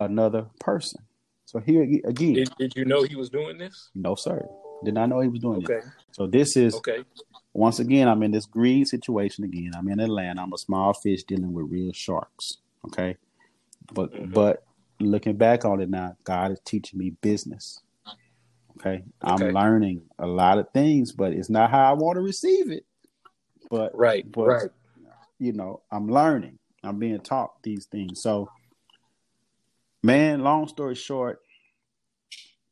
another 0.00 0.46
person. 0.60 1.02
So 1.44 1.60
here 1.60 1.82
again, 1.82 2.34
Did, 2.34 2.56
did 2.56 2.74
you 2.76 2.84
know 2.84 3.02
he 3.02 3.16
was 3.16 3.28
doing 3.30 3.58
this? 3.58 3.90
no 3.94 4.14
sir, 4.14 4.44
did 4.82 4.94
not 4.94 5.08
know 5.08 5.20
he 5.20 5.28
was 5.28 5.40
doing. 5.40 5.58
Okay. 5.64 5.86
So 6.12 6.26
this 6.26 6.56
is 6.56 6.74
Okay. 6.74 7.04
once 7.52 7.78
again, 7.78 8.08
I'm 8.08 8.22
in 8.22 8.30
this 8.32 8.46
greed 8.46 8.88
situation 8.88 9.44
again. 9.44 9.72
I'm 9.76 9.88
in 9.88 10.00
Atlanta. 10.00 10.42
I'm 10.42 10.52
a 10.52 10.58
small 10.58 10.94
fish 10.94 11.22
dealing 11.22 11.52
with 11.52 11.66
real 11.70 11.92
sharks. 11.92 12.58
Okay, 12.86 13.16
but 13.92 14.10
Mhm. 14.12 14.32
but 14.32 14.64
looking 15.00 15.36
back 15.36 15.64
on 15.64 15.80
it 15.80 15.90
now, 15.90 16.16
God 16.24 16.52
is 16.52 16.60
teaching 16.64 16.98
me 16.98 17.10
business. 17.10 17.80
Okay, 18.78 19.04
I'm 19.22 19.52
learning 19.52 20.02
a 20.18 20.26
lot 20.26 20.58
of 20.58 20.68
things, 20.74 21.12
but 21.12 21.32
it's 21.32 21.50
not 21.50 21.70
how 21.70 21.90
I 21.90 21.92
want 21.92 22.16
to 22.16 22.20
receive 22.20 22.70
it. 22.70 22.84
But 23.70 23.96
Right. 23.96 24.30
but 24.30 24.46
right. 24.46 24.70
you 25.38 25.52
know, 25.52 25.82
I'm 25.90 26.08
learning. 26.08 26.58
I'm 26.82 26.98
being 26.98 27.20
taught 27.20 27.62
these 27.62 27.86
things. 27.86 28.20
So, 28.22 28.50
man, 30.02 30.42
long 30.42 30.68
story 30.68 30.94
short, 30.94 31.40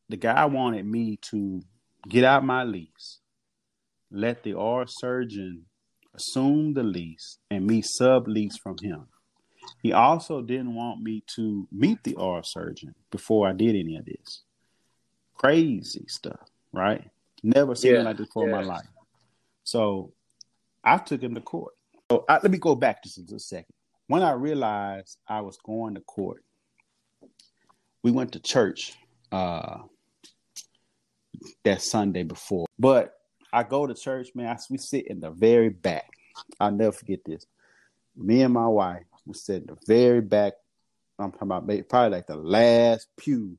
the 0.09 0.17
guy 0.17 0.45
wanted 0.45 0.85
me 0.85 1.19
to 1.31 1.63
get 2.09 2.25
out 2.25 2.45
my 2.45 2.65
lease, 2.65 3.21
let 4.11 4.43
the 4.43 4.53
oral 4.53 4.87
surgeon 4.89 5.65
assume 6.15 6.75
the 6.75 6.83
lease, 6.83 7.39
and 7.51 7.67
me 7.67 7.83
sublease 7.83 8.59
from 8.63 8.77
him. 8.83 9.07
He 9.83 9.93
also 9.93 10.43
didn't 10.43 10.75
want 10.75 11.01
me 11.01 11.25
to 11.37 11.67
meet 11.73 12.03
the 12.05 12.15
oral 12.15 12.43
surgeon 12.45 12.95
before 13.11 13.49
I 13.49 13.53
did 13.53 13.77
any 13.77 13.97
of 13.97 14.05
this. 14.05 14.43
Crazy 15.43 16.05
stuff, 16.09 16.49
right? 16.73 17.05
Never 17.43 17.75
seen 17.75 17.95
Yeah, 17.95 18.03
like 18.03 18.17
this 18.17 18.29
before 18.29 18.45
in 18.45 18.51
my 18.53 18.63
life. 18.63 18.87
So 19.65 20.13
I 20.85 20.99
took 20.99 21.23
him 21.23 21.35
to 21.35 21.41
court. 21.41 21.75
So 22.11 22.25
I, 22.29 22.35
let 22.35 22.51
me 22.51 22.59
go 22.59 22.75
back 22.75 23.03
just 23.03 23.19
a 23.33 23.39
second. 23.39 23.75
When 24.07 24.23
I 24.23 24.33
realized 24.33 25.19
I 25.27 25.41
was 25.41 25.57
going 25.59 25.95
to 25.95 26.01
court, 26.03 26.45
we 28.03 28.11
went 28.11 28.33
to 28.33 28.41
church 28.41 28.95
uh, 29.33 29.79
that 31.65 31.83
Sunday 31.83 32.23
before. 32.23 32.67
But 32.79 33.15
I 33.53 33.63
go 33.63 33.87
to 33.87 33.95
church, 33.95 34.29
man. 34.35 34.47
I, 34.47 34.59
we 34.71 34.79
sit 34.79 35.09
in 35.09 35.21
the 35.21 35.31
very 35.31 35.71
back. 35.71 36.11
I'll 36.61 36.71
never 36.71 36.93
forget 36.93 37.21
this. 37.25 37.47
Me 38.17 38.43
and 38.43 38.55
my 38.55 38.69
wife, 38.69 39.05
we 39.27 39.35
sit 39.35 39.63
in 39.63 39.67
the 39.67 39.79
very 39.87 40.21
back. 40.21 40.55
I'm 41.19 41.33
talking 41.33 41.49
about 41.49 41.89
probably 41.89 42.11
like 42.11 42.27
the 42.27 42.37
last 42.37 43.09
pew 43.17 43.57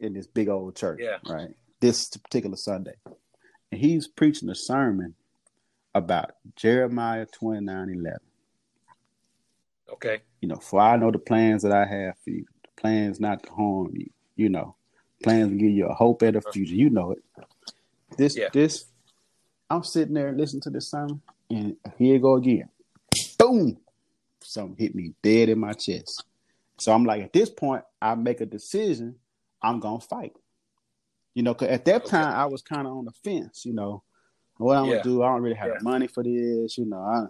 in 0.00 0.14
this 0.14 0.26
big 0.26 0.48
old 0.48 0.74
church. 0.74 1.00
Yeah. 1.02 1.18
Right. 1.28 1.50
This 1.80 2.08
particular 2.08 2.56
Sunday. 2.56 2.94
And 3.70 3.80
he's 3.80 4.08
preaching 4.08 4.48
a 4.48 4.54
sermon 4.54 5.14
about 5.94 6.32
Jeremiah 6.56 7.26
29 7.26 7.90
11. 7.90 8.18
Okay. 9.92 10.20
You 10.40 10.48
know, 10.48 10.56
for 10.56 10.80
I 10.80 10.96
know 10.96 11.10
the 11.10 11.18
plans 11.18 11.62
that 11.62 11.72
I 11.72 11.84
have 11.84 12.14
for 12.24 12.30
you, 12.30 12.46
the 12.62 12.80
plans 12.80 13.20
not 13.20 13.42
to 13.44 13.50
harm 13.50 13.92
you, 13.94 14.10
you 14.36 14.48
know, 14.48 14.74
plans 15.22 15.50
to 15.50 15.56
give 15.56 15.70
you 15.70 15.86
a 15.86 15.94
hope 15.94 16.22
and 16.22 16.36
a 16.36 16.38
uh-huh. 16.38 16.52
future. 16.52 16.74
You 16.74 16.90
know 16.90 17.12
it. 17.12 17.22
This, 18.16 18.36
yeah. 18.36 18.48
this, 18.52 18.86
I'm 19.68 19.84
sitting 19.84 20.14
there 20.14 20.32
listening 20.32 20.62
to 20.62 20.70
this 20.70 20.90
sermon, 20.90 21.20
and 21.48 21.76
here 21.96 22.14
you 22.14 22.20
go 22.20 22.34
again. 22.34 22.68
Boom! 23.38 23.78
Something 24.40 24.76
hit 24.76 24.94
me 24.94 25.12
dead 25.22 25.48
in 25.48 25.58
my 25.58 25.72
chest. 25.72 26.24
So 26.78 26.92
I'm 26.92 27.04
like, 27.04 27.22
at 27.22 27.32
this 27.32 27.50
point, 27.50 27.84
I 28.00 28.14
make 28.14 28.40
a 28.40 28.46
decision. 28.46 29.16
I'm 29.62 29.80
gonna 29.80 30.00
fight. 30.00 30.32
You 31.34 31.42
know, 31.42 31.54
cause 31.54 31.68
at 31.68 31.84
that 31.84 32.02
okay. 32.02 32.10
time 32.10 32.34
I 32.34 32.46
was 32.46 32.62
kind 32.62 32.86
of 32.86 32.94
on 32.94 33.04
the 33.04 33.12
fence. 33.24 33.64
You 33.64 33.72
know, 33.72 34.02
what 34.56 34.76
I'm 34.76 34.86
yeah. 34.86 34.90
gonna 34.96 35.04
do? 35.04 35.22
I 35.22 35.28
don't 35.28 35.42
really 35.42 35.56
have 35.56 35.68
yeah. 35.68 35.78
money 35.82 36.06
for 36.06 36.22
this. 36.22 36.76
You 36.76 36.86
know, 36.86 36.98
I, 36.98 37.26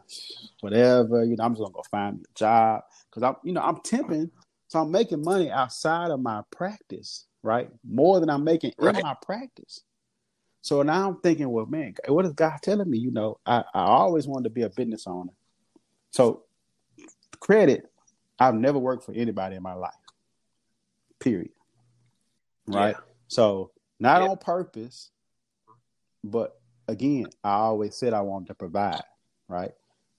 whatever. 0.61 1.25
You 1.25 1.37
know, 1.37 1.45
I'm 1.45 1.53
just 1.53 1.61
gonna 1.61 1.73
go 1.73 1.83
find 1.91 2.17
me 2.17 2.25
a 2.29 2.39
job 2.39 2.83
because 3.09 3.23
I'm, 3.23 3.37
you 3.45 3.53
know, 3.53 3.61
I'm 3.61 3.77
temping, 3.77 4.31
so 4.69 4.81
I'm 4.81 4.91
making 4.91 5.23
money 5.23 5.51
outside 5.51 6.11
of 6.11 6.21
my 6.21 6.43
practice, 6.51 7.27
right? 7.43 7.71
More 7.89 8.21
than 8.21 8.31
I'm 8.31 8.45
making 8.45 8.73
right. 8.79 8.97
in 8.97 9.03
my 9.03 9.17
practice. 9.23 9.83
So 10.63 10.83
now 10.83 11.09
I'm 11.09 11.17
thinking, 11.21 11.49
well, 11.51 11.67
man, 11.67 11.95
what 12.09 12.27
is 12.27 12.33
God 12.35 12.59
telling 12.63 12.91
me? 12.91 12.99
You 12.99 13.11
know, 13.11 13.39
I, 13.47 13.65
I 13.75 13.83
always 13.83 14.27
wanted 14.27 14.45
to 14.45 14.51
be 14.51 14.63
a 14.63 14.69
business 14.69 15.07
owner. 15.07 15.33
So 16.11 16.43
credit, 17.39 17.91
I've 18.39 18.55
never 18.55 18.79
worked 18.79 19.05
for 19.05 19.13
anybody 19.13 19.57
in 19.57 19.63
my 19.63 19.75
life. 19.75 19.95
Period. 21.19 21.51
Right. 22.75 22.95
Yeah. 22.97 23.05
So 23.29 23.71
not 23.99 24.23
yeah. 24.23 24.29
on 24.29 24.37
purpose, 24.39 25.11
but 26.25 26.61
again, 26.89 27.27
I 27.45 27.53
always 27.53 27.97
said 27.97 28.13
I 28.13 28.21
wanted 28.21 28.49
to 28.49 28.55
provide, 28.55 29.03
right? 29.49 29.73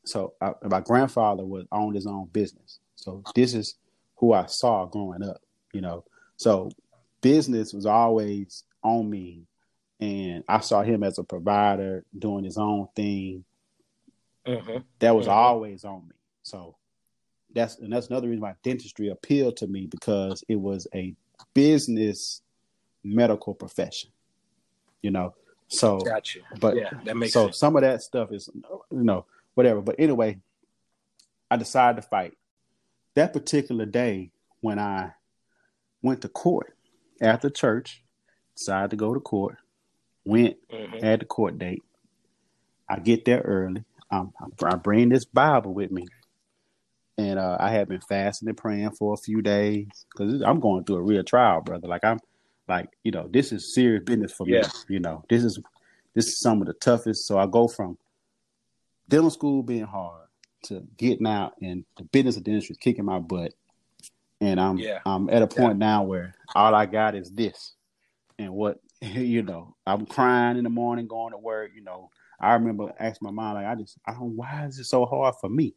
So 0.06 0.34
I, 0.42 0.54
my 0.64 0.80
grandfather 0.80 1.46
was 1.46 1.66
owned 1.72 1.96
his 1.96 2.08
own 2.08 2.28
business. 2.32 2.80
So 2.96 3.24
this 3.36 3.54
is 3.54 3.76
who 4.16 4.34
I 4.34 4.46
saw 4.46 4.86
growing 4.86 5.24
up, 5.24 5.42
you 5.74 5.82
know. 5.82 6.06
So 6.38 6.70
business 7.22 7.74
was 7.74 7.86
always 7.86 8.64
on 8.84 9.10
me, 9.10 9.46
and 10.00 10.44
I 10.48 10.60
saw 10.60 10.82
him 10.82 11.04
as 11.04 11.18
a 11.18 11.24
provider 11.24 12.06
doing 12.18 12.44
his 12.44 12.58
own 12.58 12.88
thing. 12.96 13.44
Mm-hmm. 14.48 14.78
That 15.00 15.16
was 15.16 15.28
mm-hmm. 15.28 15.36
always 15.36 15.84
on 15.84 16.08
me. 16.08 16.16
So 16.44 16.78
that's 17.54 17.78
and 17.80 17.92
that's 17.94 18.08
another 18.08 18.28
reason 18.28 18.42
why 18.42 18.56
dentistry 18.64 19.10
appealed 19.10 19.58
to 19.58 19.68
me 19.68 19.88
because 19.88 20.44
it 20.48 20.56
was 20.56 20.88
a 20.96 21.14
business 21.54 22.42
medical 23.04 23.54
profession. 23.54 24.12
You 25.02 25.12
know, 25.12 25.34
so 25.68 26.00
gotcha. 26.00 26.40
But 26.60 26.76
yeah, 26.76 26.92
that 27.06 27.18
makes 27.18 27.34
so 27.34 27.48
sense. 27.48 27.58
some 27.58 27.76
of 27.76 27.82
that 27.82 28.02
stuff 28.04 28.32
is 28.32 28.50
you 28.56 29.04
know 29.04 29.26
whatever. 29.56 29.82
But 29.82 29.96
anyway, 30.00 30.40
I 31.50 31.58
decided 31.58 32.02
to 32.02 32.08
fight. 32.08 32.38
That 33.16 33.34
particular 33.34 33.86
day 33.86 34.32
when 34.62 34.80
I 34.80 35.14
went 36.02 36.22
to 36.22 36.30
court 36.30 36.76
after 37.22 37.50
church, 37.50 38.04
decided 38.56 38.92
to 38.92 38.96
go 38.96 39.14
to 39.14 39.20
court. 39.20 39.58
Went 40.24 40.58
mm-hmm. 40.72 41.04
had 41.04 41.22
the 41.22 41.26
court 41.26 41.58
date. 41.58 41.84
I 42.88 43.00
get 43.00 43.26
there 43.26 43.42
early. 43.42 43.84
Um, 44.12 44.34
I 44.64 44.76
bring 44.76 45.10
this 45.10 45.26
Bible 45.26 45.74
with 45.74 45.90
me, 45.90 46.06
and 47.22 47.40
uh, 47.40 47.58
I 47.60 47.72
have 47.72 47.88
been 47.88 48.02
fasting 48.02 48.48
and 48.48 48.58
praying 48.58 48.92
for 48.92 49.14
a 49.14 49.18
few 49.18 49.42
days 49.42 49.88
because 50.12 50.42
I'm 50.42 50.60
going 50.60 50.84
through 50.84 50.98
a 50.98 51.02
real 51.02 51.24
trial, 51.24 51.62
brother. 51.62 51.88
Like 51.88 52.04
I'm 52.04 52.20
like, 52.68 52.90
you 53.04 53.12
know, 53.12 53.30
this 53.32 53.52
is 53.52 53.74
serious 53.76 54.04
business 54.04 54.34
for 54.34 54.48
yeah. 54.48 54.62
me. 54.62 54.96
You 54.96 55.00
know, 55.00 55.24
this 55.30 55.44
is 55.44 55.60
this 56.14 56.28
is 56.28 56.40
some 56.40 56.62
of 56.62 56.68
the 56.68 56.74
toughest. 56.74 57.28
So 57.28 57.38
I 57.38 57.46
go 57.46 57.68
from 57.68 57.98
dental 59.08 59.30
school 59.30 59.62
being 59.62 59.86
hard 59.86 60.28
to 60.64 60.84
getting 60.98 61.28
out 61.28 61.54
and 61.62 61.86
the 61.98 62.04
business 62.04 62.38
of 62.38 62.44
dentistry 62.44 62.74
is 62.74 62.78
kicking 62.78 63.06
my 63.06 63.20
butt. 63.20 63.54
And 64.40 64.60
I'm 64.60 64.78
yeah. 64.78 65.00
I'm 65.06 65.30
at 65.30 65.44
a 65.44 65.48
point 65.48 65.80
yeah. 65.80 65.86
now 65.86 66.04
where 66.04 66.34
all 66.56 66.74
I 66.74 66.88
got 66.88 67.16
is 67.16 67.30
this. 67.32 67.74
And 68.40 68.54
what 68.54 68.80
you 69.02 69.44
know, 69.44 69.76
I'm 69.86 70.06
crying 70.06 70.58
in 70.58 70.64
the 70.64 70.70
morning 70.70 71.08
going 71.08 71.32
to 71.32 71.38
work, 71.38 71.72
you 71.76 71.84
know. 71.84 72.10
I 72.40 72.54
remember 72.54 72.92
asking 73.00 73.28
my 73.28 73.32
mom, 73.32 73.54
like, 73.54 73.68
I 73.68 73.76
just 73.76 74.00
I 74.08 74.14
don't 74.14 74.36
why 74.36 74.66
is 74.66 74.80
it 74.80 74.86
so 74.86 75.06
hard 75.06 75.36
for 75.40 75.50
me? 75.50 75.76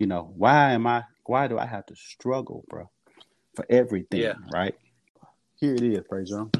You 0.00 0.06
know, 0.06 0.32
why 0.34 0.72
am 0.72 0.86
I 0.86 1.04
why 1.26 1.46
do 1.46 1.58
I 1.58 1.66
have 1.66 1.84
to 1.86 1.94
struggle, 1.94 2.64
bro? 2.70 2.90
For 3.54 3.66
everything, 3.68 4.22
yeah. 4.22 4.32
right? 4.50 4.74
Here 5.56 5.74
it 5.74 5.82
is, 5.82 6.00
praise 6.08 6.30
John. 6.30 6.50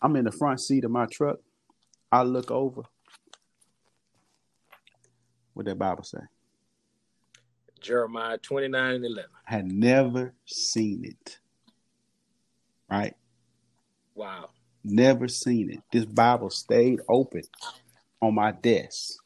I'm 0.00 0.16
in 0.16 0.24
the 0.24 0.32
front 0.32 0.60
seat 0.60 0.84
of 0.84 0.90
my 0.90 1.04
truck. 1.04 1.36
I 2.10 2.22
look 2.22 2.50
over. 2.50 2.82
What 5.52 5.66
that 5.66 5.78
Bible 5.78 6.02
say? 6.02 6.18
Jeremiah 7.80 8.38
29 8.38 8.94
and 8.94 9.04
11. 9.04 9.30
I 9.46 9.54
had 9.54 9.70
never 9.70 10.32
seen 10.46 11.04
it. 11.04 11.38
Right? 12.90 13.14
Wow. 14.14 14.48
Never 14.82 15.28
seen 15.28 15.70
it. 15.70 15.80
This 15.92 16.06
Bible 16.06 16.48
stayed 16.48 17.00
open 17.06 17.42
on 18.22 18.34
my 18.34 18.52
desk. 18.52 19.18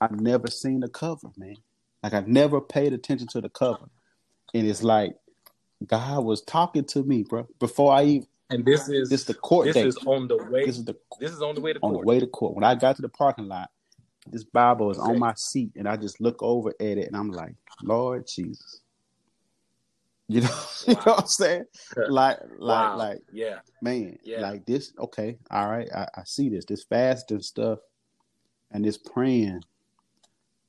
I've 0.00 0.18
never 0.18 0.48
seen 0.48 0.80
the 0.80 0.88
cover, 0.88 1.28
man. 1.36 1.56
Like 2.02 2.14
I've 2.14 2.28
never 2.28 2.60
paid 2.60 2.92
attention 2.92 3.28
to 3.28 3.40
the 3.40 3.48
cover. 3.48 3.88
And 4.54 4.66
it's 4.66 4.82
like 4.82 5.16
God 5.86 6.24
was 6.24 6.42
talking 6.42 6.84
to 6.86 7.02
me, 7.02 7.22
bro, 7.22 7.46
before 7.58 7.92
I 7.92 8.04
even. 8.04 8.26
And 8.50 8.64
this 8.64 8.88
is 8.88 9.08
this 9.08 9.24
the 9.24 9.34
court 9.34 9.66
this 9.66 9.74
date. 9.74 9.86
is 9.86 9.96
on 10.04 10.28
the 10.28 10.36
way. 10.36 10.66
This 10.66 10.76
is 10.76 10.84
the 10.84 10.96
this 11.20 11.32
is 11.32 11.40
on 11.40 11.54
the 11.54 11.60
way 11.60 11.72
to 11.72 11.78
on 11.80 11.92
court. 11.92 12.04
the 12.04 12.08
way 12.08 12.20
to 12.20 12.26
court. 12.26 12.54
When 12.54 12.64
I 12.64 12.74
got 12.74 12.96
to 12.96 13.02
the 13.02 13.08
parking 13.08 13.48
lot, 13.48 13.70
this 14.26 14.44
Bible 14.44 14.90
is 14.90 14.98
okay. 14.98 15.10
on 15.10 15.18
my 15.18 15.32
seat, 15.36 15.72
and 15.76 15.88
I 15.88 15.96
just 15.96 16.20
look 16.20 16.42
over 16.42 16.70
at 16.78 16.98
it, 16.98 17.06
and 17.06 17.16
I'm 17.16 17.30
like, 17.30 17.54
Lord 17.82 18.26
Jesus. 18.26 18.80
You 20.28 20.40
know, 20.42 20.48
wow. 20.48 20.66
you 20.86 20.94
know 20.94 21.00
what 21.00 21.20
I'm 21.20 21.26
saying? 21.26 21.64
Like, 21.96 22.38
like, 22.58 22.90
wow. 22.90 22.96
like, 22.96 23.18
yeah, 23.32 23.58
man, 23.80 24.18
yeah. 24.22 24.40
like 24.40 24.64
this. 24.66 24.92
Okay, 24.98 25.38
all 25.50 25.68
right, 25.68 25.88
I, 25.94 26.06
I 26.14 26.22
see 26.24 26.48
this, 26.48 26.64
this 26.64 26.84
fasting 26.84 27.42
stuff, 27.42 27.80
and 28.70 28.84
this 28.84 28.98
praying, 28.98 29.62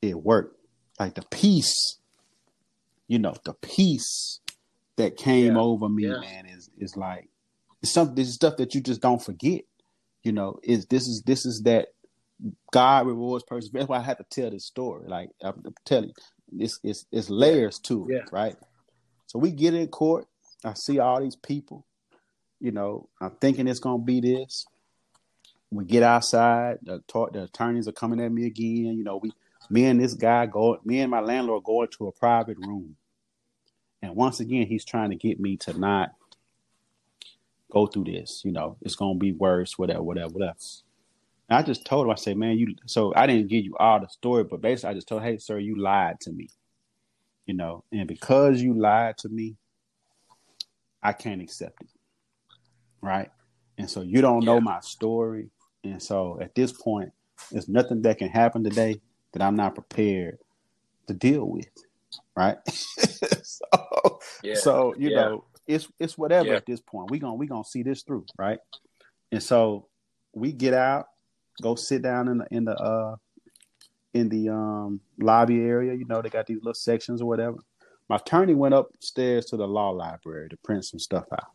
it 0.01 0.15
worked. 0.15 0.57
Like 1.03 1.15
the 1.15 1.25
peace, 1.31 1.97
you 3.09 3.19
know, 3.19 3.35
the 3.43 3.53
peace 3.55 4.39
that 4.95 5.17
came 5.17 5.55
yeah. 5.55 5.61
over 5.61 5.89
me, 5.89 6.07
yeah. 6.07 6.21
man, 6.21 6.45
is 6.45 6.69
is 6.77 6.95
like 6.95 7.27
it's 7.81 7.91
something. 7.91 8.15
This 8.15 8.29
is 8.29 8.35
stuff 8.35 8.55
that 8.55 8.73
you 8.73 8.79
just 8.79 9.01
don't 9.01 9.21
forget. 9.21 9.63
You 10.23 10.31
know, 10.31 10.59
is 10.63 10.85
this 10.85 11.05
is 11.09 11.21
this 11.25 11.45
is 11.45 11.63
that 11.65 11.89
God 12.71 13.05
rewards 13.05 13.43
person. 13.43 13.71
That's 13.73 13.89
why 13.89 13.97
I 13.97 14.01
have 14.01 14.19
to 14.19 14.25
tell 14.31 14.49
this 14.49 14.65
story. 14.65 15.09
Like 15.09 15.27
I'm 15.43 15.61
telling 15.83 16.13
you, 16.51 16.63
it's 16.63 16.79
it's, 16.85 17.05
it's 17.11 17.29
layers 17.29 17.79
to 17.79 18.07
it, 18.07 18.13
yeah. 18.13 18.21
right? 18.31 18.55
So 19.25 19.39
we 19.39 19.51
get 19.51 19.73
in 19.73 19.89
court. 19.89 20.25
I 20.63 20.73
see 20.73 20.99
all 20.99 21.21
these 21.21 21.35
people. 21.35 21.85
You 22.61 22.71
know, 22.71 23.09
I'm 23.19 23.31
thinking 23.41 23.67
it's 23.67 23.81
gonna 23.81 24.01
be 24.01 24.21
this. 24.21 24.65
We 25.69 25.83
get 25.83 26.03
outside. 26.03 26.77
The, 26.81 27.03
talk, 27.09 27.33
the 27.33 27.43
attorneys 27.43 27.89
are 27.89 27.91
coming 27.91 28.21
at 28.21 28.31
me 28.31 28.45
again. 28.45 28.95
You 28.97 29.03
know, 29.03 29.17
we, 29.17 29.33
me 29.69 29.85
and 29.85 30.01
this 30.01 30.13
guy 30.13 30.45
go. 30.45 30.77
Me 30.83 30.99
and 31.01 31.11
my 31.11 31.19
landlord 31.19 31.63
go 31.63 31.83
into 31.83 32.07
a 32.07 32.11
private 32.11 32.57
room 32.57 32.95
and 34.03 34.17
once 34.17 34.41
again, 34.41 34.67
he's 34.67 34.83
trying 34.83 35.11
to 35.11 35.15
get 35.15 35.39
me 35.39 35.55
to 35.57 35.79
not 35.79 36.11
go 37.71 37.87
through 37.87 38.03
this. 38.03 38.41
You 38.43 38.51
know, 38.51 38.75
it's 38.81 38.95
gonna 38.95 39.17
be 39.17 39.31
worse, 39.31 39.79
whatever, 39.79 40.03
whatever, 40.03 40.27
whatever. 40.27 40.57
And 41.49 41.57
I 41.57 41.61
just 41.63 41.85
told 41.85 42.05
him, 42.05 42.11
I 42.11 42.15
said, 42.15 42.37
man, 42.37 42.57
you. 42.57 42.75
So 42.85 43.13
I 43.15 43.25
didn't 43.25 43.47
give 43.47 43.63
you 43.63 43.77
all 43.77 44.01
the 44.01 44.09
story, 44.09 44.43
but 44.43 44.59
basically, 44.59 44.89
I 44.89 44.93
just 44.95 45.07
told, 45.07 45.23
hey, 45.23 45.37
sir, 45.37 45.57
you 45.57 45.81
lied 45.81 46.19
to 46.21 46.33
me. 46.33 46.49
You 47.45 47.53
know, 47.53 47.85
and 47.93 48.05
because 48.05 48.61
you 48.61 48.73
lied 48.73 49.17
to 49.19 49.29
me, 49.29 49.55
I 51.01 51.13
can't 51.13 51.41
accept 51.41 51.81
it. 51.81 51.89
Right. 53.01 53.31
And 53.77 53.89
so 53.89 54.01
you 54.01 54.21
don't 54.21 54.43
know 54.43 54.59
my 54.59 54.81
story. 54.81 55.49
And 55.85 56.03
so 56.03 56.39
at 56.41 56.55
this 56.55 56.73
point, 56.73 57.11
there's 57.51 57.69
nothing 57.69 58.01
that 58.01 58.17
can 58.17 58.29
happen 58.29 58.65
today 58.65 58.99
that 59.33 59.41
I'm 59.41 59.55
not 59.55 59.75
prepared 59.75 60.39
to 61.07 61.13
deal 61.13 61.45
with 61.45 61.67
right? 62.35 62.57
so, 62.67 64.19
yeah. 64.43 64.55
so 64.55 64.93
you 64.97 65.09
yeah. 65.09 65.15
know, 65.15 65.45
it's 65.67 65.87
it's 65.99 66.17
whatever 66.17 66.49
yeah. 66.49 66.55
at 66.55 66.65
this 66.65 66.81
point. 66.81 67.11
We 67.11 67.19
gonna 67.19 67.35
we 67.35 67.47
gonna 67.47 67.63
see 67.63 67.83
this 67.83 68.03
through, 68.03 68.25
right? 68.37 68.59
And 69.31 69.41
so 69.41 69.87
we 70.33 70.51
get 70.51 70.73
out, 70.73 71.07
go 71.61 71.75
sit 71.75 72.01
down 72.01 72.27
in 72.27 72.37
the 72.39 72.47
in 72.51 72.65
the 72.65 72.75
uh 72.75 73.15
in 74.13 74.29
the 74.29 74.49
um 74.49 74.99
lobby 75.19 75.61
area. 75.61 75.93
You 75.93 76.05
know, 76.05 76.21
they 76.21 76.29
got 76.29 76.47
these 76.47 76.57
little 76.57 76.73
sections 76.73 77.21
or 77.21 77.25
whatever. 77.25 77.57
My 78.09 78.17
attorney 78.17 78.53
went 78.53 78.75
upstairs 78.75 79.45
to 79.47 79.57
the 79.57 79.67
law 79.67 79.89
library 79.89 80.49
to 80.49 80.57
print 80.57 80.85
some 80.85 80.99
stuff 80.99 81.25
out. 81.31 81.47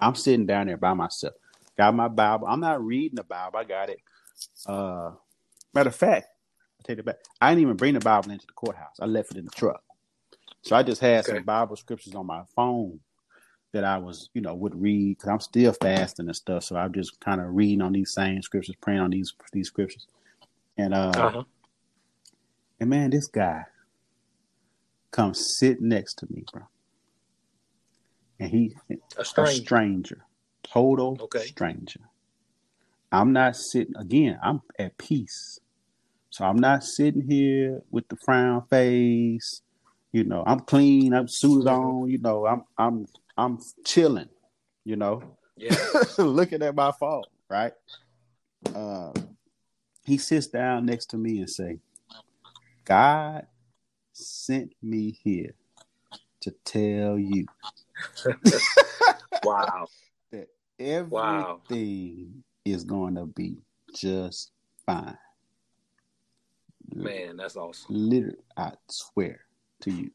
I'm 0.00 0.14
sitting 0.14 0.44
down 0.44 0.66
there 0.66 0.76
by 0.76 0.92
myself. 0.92 1.34
Got 1.78 1.94
my 1.94 2.08
Bible. 2.08 2.46
I'm 2.48 2.60
not 2.60 2.84
reading 2.84 3.16
the 3.16 3.22
Bible. 3.22 3.58
I 3.58 3.64
got 3.64 3.90
it. 3.90 4.00
Uh, 4.66 5.12
matter 5.72 5.88
of 5.88 5.94
fact, 5.94 6.26
take 6.86 6.98
it 6.98 7.04
back. 7.04 7.16
I 7.40 7.50
didn't 7.50 7.62
even 7.62 7.76
bring 7.76 7.94
the 7.94 8.00
Bible 8.00 8.30
into 8.30 8.46
the 8.46 8.52
courthouse. 8.52 8.96
I 9.00 9.06
left 9.06 9.30
it 9.30 9.38
in 9.38 9.44
the 9.44 9.50
truck. 9.50 9.82
So 10.62 10.74
I 10.76 10.82
just 10.82 11.00
had 11.00 11.24
okay. 11.24 11.36
some 11.36 11.44
Bible 11.44 11.76
scriptures 11.76 12.14
on 12.14 12.26
my 12.26 12.42
phone 12.54 13.00
that 13.72 13.84
I 13.84 13.98
was, 13.98 14.30
you 14.34 14.40
know, 14.40 14.54
would 14.54 14.80
read 14.80 15.18
because 15.18 15.28
I'm 15.28 15.40
still 15.40 15.72
fasting 15.72 16.26
and 16.26 16.36
stuff. 16.36 16.64
So 16.64 16.76
I'm 16.76 16.92
just 16.92 17.20
kind 17.20 17.40
of 17.40 17.54
reading 17.54 17.82
on 17.82 17.92
these 17.92 18.12
same 18.12 18.42
scriptures, 18.42 18.74
praying 18.80 19.00
on 19.00 19.10
these 19.10 19.32
these 19.52 19.68
scriptures. 19.68 20.06
And 20.78 20.94
uh, 20.94 21.12
uh-huh. 21.14 21.44
and 22.80 22.90
man, 22.90 23.10
this 23.10 23.28
guy 23.28 23.64
comes 25.10 25.56
sit 25.58 25.80
next 25.80 26.14
to 26.18 26.26
me, 26.30 26.44
bro. 26.52 26.62
And 28.38 28.50
he 28.50 28.74
a 29.18 29.24
stranger, 29.24 29.50
a 29.50 29.54
stranger 29.54 30.24
total 30.62 31.18
okay. 31.22 31.46
stranger. 31.46 32.00
I'm 33.12 33.32
not 33.32 33.56
sitting 33.56 33.96
again. 33.96 34.38
I'm 34.42 34.62
at 34.78 34.98
peace, 34.98 35.60
so 36.30 36.44
I'm 36.44 36.56
not 36.56 36.84
sitting 36.84 37.22
here 37.22 37.82
with 37.90 38.08
the 38.08 38.16
frown 38.16 38.62
face. 38.68 39.62
You 40.12 40.24
know, 40.24 40.42
I'm 40.46 40.60
clean. 40.60 41.12
I'm 41.12 41.28
suited 41.28 41.68
on. 41.68 42.08
You 42.08 42.18
know, 42.18 42.46
I'm 42.46 42.64
I'm 42.78 43.06
I'm 43.36 43.58
chilling. 43.84 44.28
You 44.84 44.96
know, 44.96 45.22
yeah. 45.56 45.76
looking 46.18 46.62
at 46.62 46.74
my 46.74 46.92
phone. 46.92 47.24
Right. 47.48 47.72
Uh, 48.74 49.12
he 50.04 50.18
sits 50.18 50.46
down 50.46 50.86
next 50.86 51.06
to 51.06 51.16
me 51.16 51.38
and 51.38 51.50
say, 51.50 51.78
God 52.84 53.46
sent 54.12 54.72
me 54.82 55.18
here 55.22 55.54
to 56.40 56.54
tell 56.64 57.18
you. 57.18 57.46
wow. 59.44 59.86
That 60.32 60.48
everything 60.80 61.10
wow. 61.10 61.60
is 62.64 62.82
going 62.82 63.14
to 63.14 63.26
be 63.26 63.58
just 63.94 64.50
fine. 64.84 65.16
Man, 67.02 67.36
that's 67.36 67.56
awesome. 67.56 67.86
Literally, 67.88 68.38
I 68.56 68.72
swear 68.88 69.40
to 69.82 69.90
you. 69.90 70.10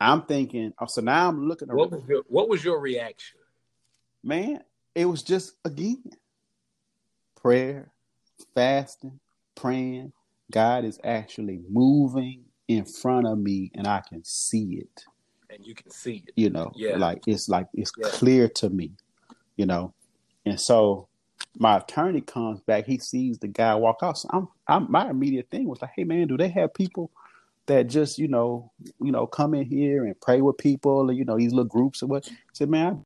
I'm 0.00 0.22
thinking, 0.22 0.72
oh, 0.78 0.86
so 0.86 1.02
now 1.02 1.28
I'm 1.28 1.46
looking 1.46 1.68
what 1.68 1.90
was, 1.90 2.02
your, 2.08 2.22
what 2.28 2.48
was 2.48 2.64
your 2.64 2.80
reaction? 2.80 3.38
Man, 4.24 4.62
it 4.94 5.04
was 5.04 5.22
just 5.22 5.54
again 5.64 6.02
prayer, 7.40 7.90
fasting, 8.54 9.20
praying. 9.54 10.12
God 10.50 10.84
is 10.84 10.98
actually 11.04 11.60
moving 11.68 12.44
in 12.68 12.84
front 12.84 13.26
of 13.26 13.38
me 13.38 13.70
and 13.74 13.86
I 13.86 14.00
can 14.08 14.24
see 14.24 14.80
it. 14.80 15.04
And 15.50 15.66
you 15.66 15.74
can 15.74 15.90
see 15.90 16.22
it. 16.26 16.32
You 16.36 16.50
know, 16.50 16.72
yeah. 16.74 16.96
like 16.96 17.22
it's 17.26 17.48
like 17.48 17.66
it's 17.74 17.92
yeah. 17.98 18.08
clear 18.08 18.48
to 18.48 18.70
me, 18.70 18.92
you 19.56 19.66
know. 19.66 19.92
And 20.46 20.60
so 20.60 21.08
my 21.60 21.76
attorney 21.76 22.22
comes 22.22 22.58
back, 22.60 22.86
he 22.86 22.98
sees 22.98 23.38
the 23.38 23.46
guy 23.46 23.74
walk 23.74 23.98
out. 24.02 24.16
So 24.16 24.30
I'm, 24.32 24.48
I'm 24.66 24.90
my 24.90 25.10
immediate 25.10 25.50
thing 25.50 25.68
was 25.68 25.82
like, 25.82 25.92
hey 25.94 26.04
man, 26.04 26.26
do 26.26 26.38
they 26.38 26.48
have 26.48 26.72
people 26.72 27.10
that 27.66 27.86
just, 27.86 28.18
you 28.18 28.28
know, 28.28 28.72
you 28.98 29.12
know, 29.12 29.26
come 29.26 29.52
in 29.52 29.66
here 29.66 30.06
and 30.06 30.18
pray 30.22 30.40
with 30.40 30.56
people 30.56 31.10
or, 31.10 31.12
you 31.12 31.26
know, 31.26 31.36
these 31.36 31.52
little 31.52 31.68
groups 31.68 32.02
or 32.02 32.06
what? 32.06 32.26
I 32.26 32.34
said, 32.54 32.70
man, 32.70 33.04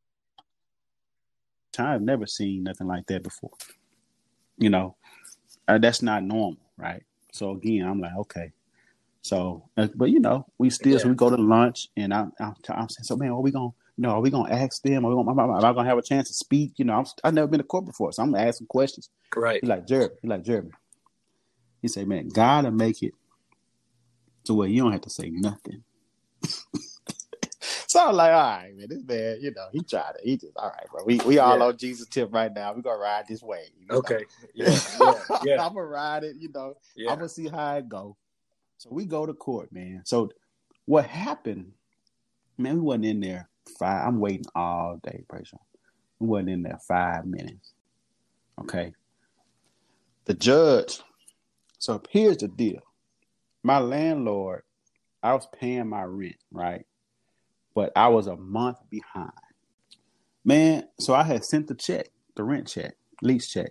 I've 1.76 2.00
never 2.00 2.26
seen 2.26 2.62
nothing 2.62 2.86
like 2.86 3.06
that 3.08 3.24
before. 3.24 3.50
You 4.56 4.70
know, 4.70 4.94
uh, 5.66 5.78
that's 5.78 6.00
not 6.00 6.22
normal, 6.22 6.60
right? 6.76 7.02
So 7.32 7.50
again, 7.50 7.84
I'm 7.84 8.00
like, 8.00 8.16
okay. 8.18 8.52
So, 9.22 9.68
uh, 9.76 9.88
but 9.96 10.10
you 10.10 10.20
know, 10.20 10.46
we 10.58 10.70
still 10.70 10.92
yeah. 10.92 10.98
so 10.98 11.08
we 11.08 11.16
go 11.16 11.28
to 11.28 11.42
lunch, 11.42 11.88
and 11.96 12.14
I'm, 12.14 12.30
I'm, 12.38 12.54
I'm 12.68 12.88
saying, 12.88 13.02
so 13.04 13.16
man, 13.16 13.30
are 13.30 13.40
we 13.40 13.50
gonna, 13.50 13.70
you 13.96 14.02
know, 14.02 14.10
are 14.10 14.20
we 14.20 14.30
gonna 14.30 14.52
ask 14.52 14.82
them? 14.82 15.04
Are 15.04 15.08
we 15.08 15.14
gonna, 15.14 15.30
am, 15.30 15.38
I, 15.38 15.58
am 15.58 15.64
I 15.64 15.72
gonna 15.72 15.88
have 15.88 15.98
a 15.98 16.02
chance 16.02 16.28
to 16.28 16.34
speak? 16.34 16.72
You 16.78 16.84
know, 16.84 16.94
I'm, 16.94 17.06
I've 17.22 17.34
never 17.34 17.46
been 17.46 17.58
to 17.60 17.64
court 17.64 17.86
before, 17.86 18.12
so 18.12 18.22
I'm 18.22 18.32
gonna 18.32 18.44
ask 18.44 18.58
some 18.58 18.66
questions. 18.66 19.08
Right. 19.34 19.60
He's 19.60 19.68
like 19.68 19.86
Jeremy. 19.86 20.14
He's 20.20 20.28
like 20.28 20.42
Jeremy. 20.42 20.70
He 21.80 21.88
said, 21.88 22.08
man, 22.08 22.28
gotta 22.28 22.70
make 22.70 23.02
it 23.02 23.12
to 24.44 24.54
where 24.54 24.68
you 24.68 24.82
don't 24.82 24.92
have 24.92 25.02
to 25.02 25.10
say 25.10 25.30
nothing. 25.30 25.84
so 27.86 28.08
I'm 28.08 28.16
like, 28.16 28.32
all 28.32 28.40
right, 28.40 28.72
man, 28.76 28.86
this 28.88 29.04
man, 29.04 29.38
you 29.40 29.52
know, 29.54 29.66
he 29.70 29.82
tried 29.82 30.14
it. 30.16 30.22
He 30.24 30.36
just, 30.38 30.56
all 30.56 30.70
right, 30.70 30.86
bro. 30.90 31.04
We 31.04 31.20
we 31.24 31.38
all 31.38 31.58
yeah. 31.58 31.64
on 31.64 31.76
Jesus 31.76 32.08
tip 32.08 32.32
right 32.32 32.52
now. 32.52 32.72
We 32.72 32.82
gonna 32.82 32.98
ride 32.98 33.26
this 33.28 33.42
way. 33.42 33.66
Okay. 33.90 34.24
Yeah. 34.54 34.76
yeah. 35.00 35.14
yeah. 35.44 35.64
I'm 35.64 35.74
gonna 35.74 35.86
ride 35.86 36.24
it. 36.24 36.34
You 36.36 36.50
know, 36.52 36.74
yeah. 36.96 37.12
I'm 37.12 37.18
gonna 37.18 37.28
see 37.28 37.46
how 37.46 37.76
it 37.76 37.88
go. 37.88 38.16
So 38.78 38.88
we 38.92 39.04
go 39.04 39.24
to 39.24 39.34
court, 39.34 39.72
man. 39.72 40.02
So 40.04 40.30
what 40.84 41.06
happened? 41.06 41.72
Man, 42.58 42.74
we 42.74 42.80
wasn't 42.80 43.06
in 43.06 43.20
there 43.20 43.48
five. 43.78 44.06
I'm 44.06 44.20
waiting 44.20 44.46
all 44.54 45.00
day, 45.02 45.24
pressure. 45.28 45.58
We 46.18 46.28
wasn't 46.28 46.50
in 46.50 46.62
there 46.62 46.78
five 46.86 47.26
minutes. 47.26 47.72
Okay. 48.60 48.92
The 50.26 50.34
judge. 50.34 51.00
So 51.78 52.02
here's 52.10 52.38
the 52.38 52.48
deal. 52.48 52.80
My 53.62 53.78
landlord, 53.78 54.62
I 55.22 55.34
was 55.34 55.46
paying 55.58 55.88
my 55.88 56.02
rent, 56.02 56.36
right? 56.50 56.86
But 57.74 57.92
I 57.96 58.08
was 58.08 58.26
a 58.26 58.36
month 58.36 58.78
behind. 58.90 59.32
Man, 60.44 60.84
so 61.00 61.14
I 61.14 61.22
had 61.22 61.44
sent 61.44 61.68
the 61.68 61.74
check, 61.74 62.08
the 62.36 62.44
rent 62.44 62.68
check, 62.68 62.94
lease 63.22 63.48
check. 63.48 63.70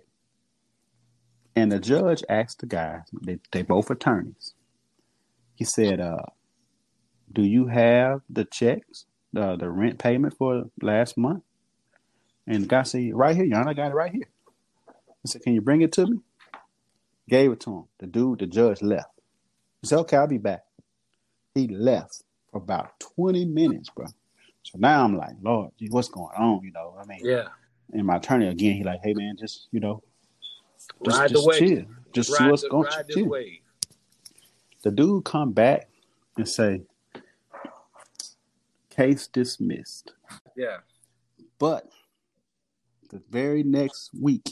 And 1.56 1.70
the 1.70 1.78
judge 1.78 2.24
asked 2.28 2.60
the 2.60 2.66
guys, 2.66 3.02
they, 3.22 3.38
they 3.52 3.62
both 3.62 3.90
attorneys 3.90 4.54
he 5.54 5.64
said, 5.64 6.00
uh, 6.00 6.26
"Do 7.32 7.42
you 7.42 7.66
have 7.66 8.22
the 8.28 8.44
checks, 8.44 9.06
the 9.34 9.56
the 9.56 9.70
rent 9.70 9.98
payment 9.98 10.34
for 10.36 10.64
last 10.80 11.16
month?" 11.16 11.42
And 12.46 12.64
the 12.64 12.68
guy 12.68 12.82
said, 12.82 13.14
"Right 13.14 13.36
here, 13.36 13.46
Jan. 13.46 13.68
I 13.68 13.74
got 13.74 13.90
it 13.90 13.94
right 13.94 14.12
here." 14.12 14.28
I 14.88 15.26
said, 15.26 15.42
"Can 15.42 15.54
you 15.54 15.60
bring 15.60 15.82
it 15.82 15.92
to 15.92 16.06
me?" 16.06 16.18
Gave 17.28 17.52
it 17.52 17.60
to 17.60 17.70
him. 17.70 17.84
The 17.98 18.06
dude, 18.06 18.40
the 18.40 18.46
judge, 18.46 18.82
left. 18.82 19.08
He 19.80 19.88
said, 19.88 19.98
"Okay, 20.00 20.16
I'll 20.16 20.26
be 20.26 20.38
back." 20.38 20.64
He 21.54 21.68
left 21.68 22.22
for 22.50 22.58
about 22.58 22.98
twenty 23.00 23.44
minutes, 23.44 23.90
bro. 23.90 24.06
So 24.62 24.78
now 24.78 25.04
I'm 25.04 25.16
like, 25.16 25.36
Lord, 25.42 25.72
what's 25.90 26.08
going 26.08 26.34
on? 26.36 26.64
You 26.64 26.72
know, 26.72 26.96
I 27.00 27.04
mean, 27.04 27.20
yeah. 27.22 27.48
And 27.92 28.06
my 28.06 28.16
attorney 28.16 28.48
again, 28.48 28.76
he 28.76 28.84
like, 28.84 29.00
hey 29.02 29.12
man, 29.14 29.36
just 29.38 29.68
you 29.72 29.80
know, 29.80 30.02
just, 31.04 31.18
ride 31.18 31.30
just 31.30 31.50
chill, 31.58 31.84
just 32.12 32.30
ride 32.30 32.38
see 32.38 32.50
what's 32.50 32.62
the, 32.62 32.68
going. 32.68 33.28
Wave 33.28 33.60
the 34.84 34.90
dude 34.90 35.24
come 35.24 35.52
back 35.52 35.88
and 36.36 36.48
say, 36.48 36.82
case 38.94 39.26
dismissed. 39.26 40.12
Yeah. 40.56 40.78
But 41.58 41.88
the 43.10 43.22
very 43.30 43.62
next 43.62 44.10
week, 44.18 44.50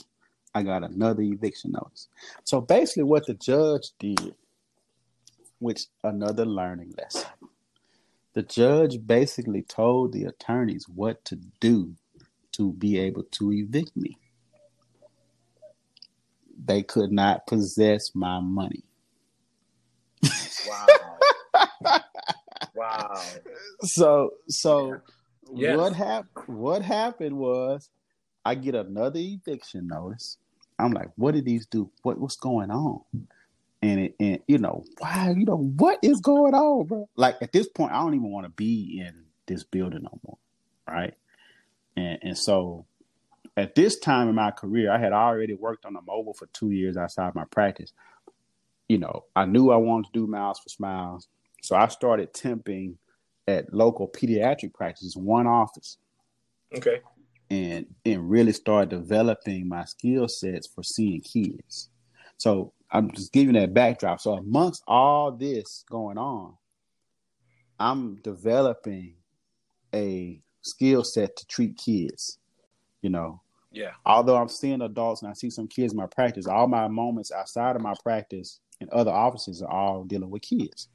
I 0.55 0.63
got 0.63 0.83
another 0.83 1.21
eviction 1.23 1.71
notice. 1.71 2.07
So 2.43 2.61
basically, 2.61 3.03
what 3.03 3.25
the 3.25 3.33
judge 3.33 3.89
did, 3.99 4.35
which 5.59 5.85
another 6.03 6.45
learning 6.45 6.93
lesson, 6.97 7.29
the 8.33 8.43
judge 8.43 9.05
basically 9.05 9.63
told 9.63 10.13
the 10.13 10.25
attorneys 10.25 10.87
what 10.87 11.23
to 11.25 11.35
do 11.59 11.95
to 12.53 12.73
be 12.73 12.99
able 12.99 13.23
to 13.23 13.51
evict 13.51 13.95
me. 13.95 14.17
They 16.65 16.83
could 16.83 17.11
not 17.11 17.47
possess 17.47 18.13
my 18.13 18.39
money. 18.39 18.83
Wow. 20.67 21.99
wow. 22.73 23.13
So 23.81 24.31
so 24.47 24.97
yes. 25.53 25.77
what 25.77 25.93
happened 25.93 26.57
what 26.57 26.81
happened 26.81 27.37
was 27.37 27.89
I 28.45 28.55
get 28.55 28.75
another 28.75 29.19
eviction 29.19 29.87
notice. 29.87 30.37
I'm 30.79 30.91
like, 30.91 31.09
what 31.15 31.33
did 31.33 31.45
these 31.45 31.65
do? 31.67 31.89
What 32.01 32.19
what's 32.19 32.35
going 32.35 32.71
on? 32.71 33.01
And 33.81 33.99
it, 33.99 34.15
and 34.19 34.39
you 34.47 34.57
know, 34.57 34.85
why 34.99 35.33
you 35.37 35.45
know 35.45 35.57
what 35.57 35.99
is 36.01 36.19
going 36.21 36.53
on, 36.53 36.87
bro? 36.87 37.09
Like 37.15 37.37
at 37.41 37.51
this 37.51 37.67
point, 37.67 37.91
I 37.91 38.01
don't 38.01 38.15
even 38.15 38.31
want 38.31 38.45
to 38.45 38.51
be 38.51 39.01
in 39.05 39.25
this 39.45 39.63
building 39.63 40.03
no 40.03 40.19
more, 40.25 40.37
right? 40.87 41.13
And 41.95 42.19
and 42.21 42.37
so 42.37 42.85
at 43.55 43.75
this 43.75 43.99
time 43.99 44.29
in 44.29 44.35
my 44.35 44.51
career, 44.51 44.91
I 44.91 44.97
had 44.97 45.13
already 45.13 45.53
worked 45.53 45.85
on 45.85 45.95
a 45.95 46.01
mobile 46.01 46.33
for 46.33 46.47
two 46.47 46.71
years 46.71 46.97
outside 46.97 47.35
my 47.35 47.45
practice 47.45 47.93
you 48.87 48.97
know, 48.97 49.25
I 49.35 49.45
knew 49.45 49.71
I 49.71 49.77
wanted 49.77 50.13
to 50.13 50.19
do 50.19 50.27
Miles 50.27 50.59
for 50.59 50.69
Smiles. 50.69 51.27
So 51.63 51.77
I 51.77 51.87
started 51.87 52.33
temping 52.33 52.95
at 53.47 53.73
local 53.73 54.07
pediatric 54.07 54.73
practices, 54.73 55.15
one 55.15 55.47
office. 55.47 55.97
Okay. 56.75 56.99
And 57.49 57.85
and 58.05 58.29
really 58.29 58.51
started 58.51 58.89
developing 58.89 59.67
my 59.67 59.85
skill 59.85 60.27
sets 60.27 60.67
for 60.67 60.83
seeing 60.83 61.21
kids. 61.21 61.89
So 62.37 62.73
I'm 62.91 63.11
just 63.11 63.31
giving 63.31 63.53
that 63.53 63.73
backdrop. 63.73 64.19
So 64.19 64.33
amongst 64.33 64.83
all 64.87 65.31
this 65.31 65.85
going 65.89 66.17
on, 66.17 66.55
I'm 67.79 68.15
developing 68.17 69.15
a 69.93 70.41
skill 70.61 71.03
set 71.03 71.35
to 71.37 71.47
treat 71.47 71.77
kids, 71.77 72.39
you 73.01 73.09
know, 73.09 73.41
Yeah. 73.71 73.91
Although 74.05 74.37
I'm 74.37 74.49
seeing 74.49 74.81
adults 74.81 75.21
and 75.21 75.31
I 75.31 75.33
see 75.33 75.49
some 75.49 75.67
kids 75.67 75.93
in 75.93 75.97
my 75.97 76.07
practice, 76.07 76.47
all 76.47 76.67
my 76.67 76.87
moments 76.87 77.31
outside 77.31 77.75
of 77.75 77.81
my 77.81 77.93
practice 78.03 78.59
and 78.79 78.89
other 78.91 79.11
offices 79.11 79.61
are 79.61 79.71
all 79.71 80.03
dealing 80.03 80.29
with 80.29 80.43
kids. 80.43 80.89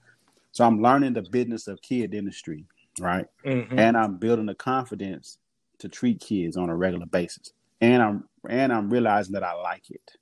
So 0.53 0.65
I'm 0.65 0.83
learning 0.83 1.13
the 1.13 1.23
business 1.23 1.69
of 1.69 1.81
kid 1.83 2.15
industry, 2.15 2.65
right? 2.99 3.27
Mm-hmm. 3.45 3.79
And 3.79 3.97
I'm 3.97 4.17
building 4.17 4.47
the 4.47 4.55
confidence 4.55 5.39
to 5.79 5.89
treat 5.89 6.21
kids 6.21 6.57
on 6.57 6.69
a 6.69 6.77
regular 6.77 7.07
basis. 7.07 7.53
And 7.81 8.03
I'm 8.03 8.25
and 8.49 8.73
I'm 8.73 8.91
realizing 8.91 9.35
that 9.35 9.45
I 9.45 9.53
like 9.55 9.91
it. 9.91 10.13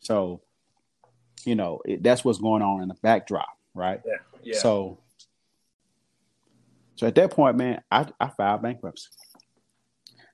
So, 0.00 0.40
you 1.44 1.54
know, 1.54 1.80
it, 1.84 2.02
that's 2.02 2.24
what's 2.24 2.38
going 2.38 2.62
on 2.62 2.82
in 2.82 2.88
the 2.88 2.94
backdrop, 2.94 3.56
right? 3.74 4.00
Yeah. 4.04 4.14
Yeah. 4.42 4.58
So, 4.58 4.98
so 6.96 7.06
at 7.06 7.14
that 7.16 7.30
point, 7.30 7.56
man, 7.56 7.82
I, 7.90 8.06
I 8.18 8.28
filed 8.28 8.62
bankruptcy. 8.62 9.08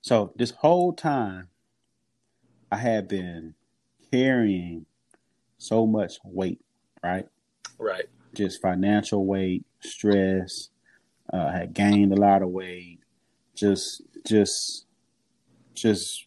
So 0.02 0.32
this 0.36 0.52
whole 0.52 0.92
time, 0.92 1.48
I 2.70 2.76
had 2.76 3.08
been 3.08 3.54
carrying 4.12 4.86
so 5.58 5.86
much 5.86 6.18
weight, 6.24 6.60
right? 7.02 7.26
right. 7.78 8.06
Just 8.36 8.62
financial 8.62 9.26
weight, 9.26 9.64
stress. 9.80 10.68
Uh, 11.32 11.50
had 11.50 11.74
gained 11.74 12.12
a 12.12 12.16
lot 12.16 12.42
of 12.42 12.50
weight. 12.50 13.00
Just, 13.56 14.02
just, 14.26 14.86
just 15.74 16.26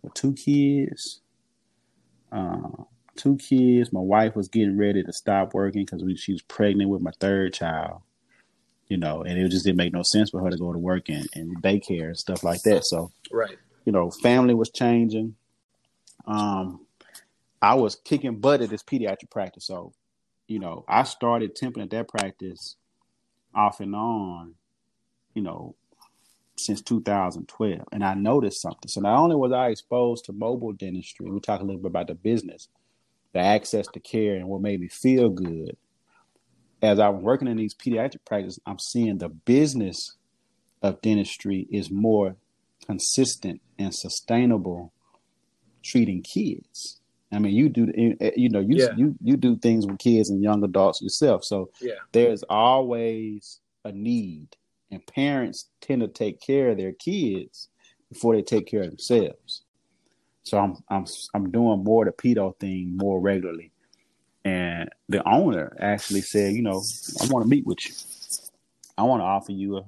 well, 0.02 0.12
two 0.13 0.34
kids. 0.34 1.21
Uh, 2.32 2.84
two 3.15 3.38
kids. 3.38 3.93
My 3.93 4.00
wife 4.02 4.36
was 4.36 4.47
getting 4.50 4.78
ready 4.78 5.02
to 5.04 5.13
stop 5.13 5.54
working 5.54 5.86
because 5.86 6.04
she 6.19 6.34
was 6.34 6.41
pregnant 6.41 6.89
with 6.89 7.02
my 7.02 7.12
third 7.19 7.54
child. 7.54 8.02
You 8.89 8.97
know, 8.97 9.21
and 9.23 9.38
it 9.38 9.50
just 9.50 9.65
didn't 9.65 9.78
make 9.78 9.93
no 9.93 10.04
sense 10.04 10.30
for 10.30 10.41
her 10.41 10.50
to 10.50 10.58
go 10.58 10.71
to 10.71 10.80
work 10.80 11.10
and, 11.10 11.28
and 11.36 11.62
daycare 11.62 12.08
and 12.08 12.17
stuff 12.17 12.43
like 12.43 12.62
that. 12.63 12.86
So, 12.86 13.12
Right. 13.32 13.58
you 13.84 13.91
know, 13.91 14.10
family 14.10 14.54
was 14.54 14.69
changing. 14.69 15.36
Um, 16.26 16.86
I 17.62 17.76
was 17.76 17.95
kicking 17.95 18.39
butt 18.39 18.62
at 18.62 18.69
this 18.69 18.84
pediatric 18.84 19.30
practice. 19.30 19.65
So, 19.65 19.93
you 20.47 20.60
know, 20.60 20.86
I 20.88 21.04
started 21.04 21.56
temping 21.56 21.84
at 21.84 21.89
that 21.89 22.08
practice 22.08 22.76
off 23.54 23.80
and 23.82 23.95
on, 23.95 24.54
you 25.34 25.41
know, 25.41 25.76
since 26.58 26.82
2012. 26.82 27.82
And 27.91 28.04
I 28.04 28.13
noticed 28.13 28.62
something. 28.62 28.88
So 28.88 29.02
not 29.02 29.17
only 29.17 29.36
was 29.36 29.52
I 29.52 29.69
exposed 29.69 30.26
to 30.26 30.34
mobile 30.34 30.73
dentistry, 30.73 31.30
we 31.30 31.39
talk 31.39 31.60
a 31.62 31.63
little 31.63 31.82
bit 31.82 31.89
about 31.89 32.08
the 32.08 32.15
business, 32.15 32.67
the 33.34 33.39
access 33.39 33.88
to 33.88 34.00
care 34.00 34.36
and 34.36 34.47
what 34.47 34.62
made 34.62 34.80
me 34.80 34.88
feel 34.88 35.30
good. 35.30 35.78
As 36.81 36.99
I 36.99 37.09
was 37.09 37.23
working 37.23 37.47
in 37.47 37.57
these 37.57 37.73
pediatric 37.75 38.23
practices, 38.25 38.59
I'm 38.65 38.79
seeing 38.79 39.17
the 39.17 39.29
business 39.29 40.15
of 40.81 41.01
dentistry 41.01 41.67
is 41.71 41.89
more 41.89 42.35
consistent 42.85 43.61
and 43.79 43.93
sustainable 43.93 44.93
treating 45.83 46.21
kids. 46.21 46.99
I 47.31 47.39
mean, 47.39 47.53
you 47.55 47.69
do, 47.69 47.91
you 48.35 48.49
know, 48.49 48.59
you 48.59 48.77
Yeah. 48.77 48.95
you 48.95 49.15
you 49.21 49.37
do 49.37 49.57
things 49.57 49.85
with 49.85 49.99
kids 49.99 50.29
and 50.29 50.41
young 50.41 50.63
adults 50.63 51.01
yourself. 51.01 51.43
So 51.43 51.71
Yeah. 51.81 51.95
there's 52.11 52.43
always 52.43 53.59
a 53.83 53.91
need, 53.91 54.55
and 54.91 55.05
parents 55.07 55.69
tend 55.81 56.01
to 56.01 56.07
take 56.07 56.39
care 56.39 56.69
of 56.69 56.77
their 56.77 56.93
kids 56.93 57.69
before 58.09 58.35
they 58.35 58.43
take 58.43 58.67
care 58.67 58.83
of 58.83 58.89
themselves. 58.89 59.63
So 60.43 60.57
I'm 60.57 60.77
I'm 60.89 61.05
I'm 61.33 61.51
doing 61.51 61.83
more 61.83 62.05
the 62.05 62.11
pedo 62.11 62.57
thing 62.59 62.95
more 62.95 63.19
regularly, 63.19 63.71
and 64.45 64.89
the 65.10 65.28
owner 65.28 65.76
actually 65.80 66.21
said, 66.21 66.54
you 66.54 66.62
know, 66.62 66.82
I 67.21 67.26
want 67.28 67.45
to 67.45 67.50
meet 67.50 67.65
with 67.65 67.86
you. 67.88 67.95
I 68.97 69.04
want 69.04 69.21
to 69.21 69.26
offer 69.26 69.52
you 69.52 69.78
a, 69.78 69.84